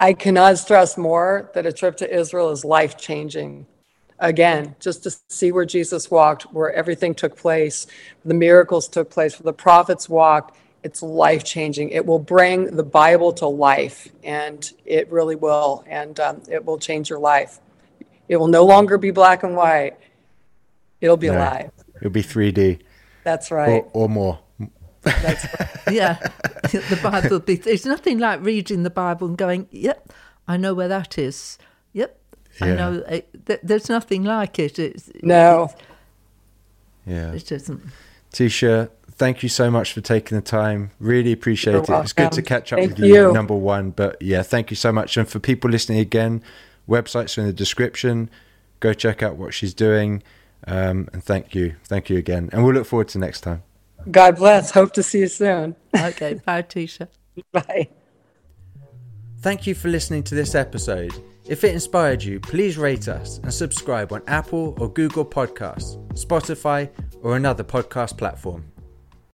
I 0.00 0.12
cannot 0.14 0.56
stress 0.58 0.96
more 0.96 1.50
that 1.54 1.66
a 1.66 1.72
trip 1.72 1.96
to 1.98 2.10
Israel 2.10 2.50
is 2.50 2.64
life 2.64 2.96
changing. 2.96 3.66
Again, 4.20 4.74
just 4.80 5.04
to 5.04 5.14
see 5.28 5.52
where 5.52 5.64
Jesus 5.64 6.10
walked, 6.10 6.44
where 6.52 6.72
everything 6.72 7.14
took 7.14 7.36
place, 7.36 7.86
the 8.24 8.34
miracles 8.34 8.88
took 8.88 9.10
place, 9.10 9.38
where 9.38 9.44
the 9.44 9.56
prophets 9.56 10.08
walked, 10.08 10.56
it's 10.84 11.02
life 11.02 11.44
changing. 11.44 11.90
It 11.90 12.06
will 12.06 12.18
bring 12.18 12.76
the 12.76 12.82
Bible 12.84 13.32
to 13.34 13.46
life, 13.46 14.08
and 14.22 14.70
it 14.86 15.10
really 15.10 15.36
will, 15.36 15.84
and 15.88 16.18
um, 16.20 16.42
it 16.50 16.64
will 16.64 16.78
change 16.78 17.10
your 17.10 17.18
life. 17.18 17.58
It 18.28 18.36
will 18.36 18.46
no 18.48 18.64
longer 18.64 18.98
be 18.98 19.10
black 19.10 19.42
and 19.42 19.56
white. 19.56 19.96
It'll 21.00 21.16
be 21.16 21.28
No. 21.28 21.38
alive. 21.38 21.70
It'll 21.96 22.10
be 22.10 22.22
3D 22.22 22.80
That's 23.24 23.50
right. 23.50 23.84
or, 23.92 24.04
or 24.04 24.08
more. 24.08 24.38
That's 25.02 25.46
right. 25.60 25.94
yeah, 25.94 26.18
the 26.62 26.98
Bible. 27.02 27.38
Be, 27.40 27.56
there's 27.56 27.86
nothing 27.86 28.18
like 28.18 28.40
reading 28.44 28.82
the 28.82 28.90
Bible 28.90 29.28
and 29.28 29.36
going, 29.38 29.66
"Yep, 29.70 30.12
I 30.46 30.56
know 30.56 30.74
where 30.74 30.88
that 30.88 31.16
is." 31.18 31.56
Yep, 31.92 32.18
I 32.60 32.70
know. 32.74 33.04
It, 33.08 33.46
th- 33.46 33.60
there's 33.62 33.88
nothing 33.88 34.24
like 34.24 34.58
it. 34.58 34.78
It's, 34.78 35.10
No, 35.22 35.70
Yeah. 37.06 37.32
it 37.32 37.50
isn't. 37.50 37.80
Tisha, 38.32 38.90
thank 39.18 39.42
you 39.42 39.48
so 39.48 39.70
much 39.70 39.92
for 39.92 40.00
taking 40.00 40.36
the 40.36 40.42
time. 40.42 40.92
Really 41.00 41.32
appreciate 41.32 41.72
You're 41.72 41.82
it. 41.82 42.02
It's 42.02 42.12
good 42.12 42.32
to 42.32 42.42
catch 42.42 42.72
up 42.72 42.78
Thank 42.78 42.92
with 42.92 43.00
you, 43.00 43.14
you. 43.14 43.32
number 43.32 43.54
one. 43.54 43.90
But 43.90 44.20
yeah, 44.22 44.42
thank 44.42 44.70
you 44.70 44.76
so 44.76 44.92
much. 44.92 45.16
And 45.16 45.28
for 45.28 45.40
people 45.40 45.68
listening 45.68 45.98
again, 45.98 46.42
websites 46.88 47.36
are 47.36 47.42
in 47.42 47.46
the 47.48 47.52
description. 47.52 48.30
Go 48.80 48.94
check 48.94 49.22
out 49.22 49.36
what 49.36 49.52
she's 49.52 49.74
doing. 49.74 50.22
Um, 50.66 51.08
and 51.12 51.22
thank 51.22 51.54
you. 51.54 51.74
Thank 51.84 52.08
you 52.08 52.16
again. 52.16 52.48
And 52.52 52.64
we'll 52.64 52.74
look 52.74 52.86
forward 52.86 53.08
to 53.08 53.18
next 53.18 53.42
time. 53.42 53.62
God 54.10 54.36
bless. 54.36 54.70
Hope 54.70 54.92
to 54.94 55.02
see 55.02 55.20
you 55.20 55.28
soon. 55.28 55.76
Okay, 55.94 56.34
bye, 56.46 56.62
Tisha. 56.62 57.08
Bye. 57.52 57.88
Thank 59.40 59.66
you 59.66 59.74
for 59.74 59.88
listening 59.88 60.22
to 60.24 60.34
this 60.34 60.54
episode. 60.54 61.12
If 61.46 61.64
it 61.64 61.72
inspired 61.72 62.22
you, 62.22 62.40
please 62.40 62.76
rate 62.76 63.08
us 63.08 63.38
and 63.38 63.52
subscribe 63.52 64.12
on 64.12 64.22
Apple 64.26 64.74
or 64.78 64.88
Google 64.92 65.24
Podcasts, 65.24 65.96
Spotify, 66.12 66.90
or 67.22 67.36
another 67.36 67.64
podcast 67.64 68.18
platform. 68.18 68.64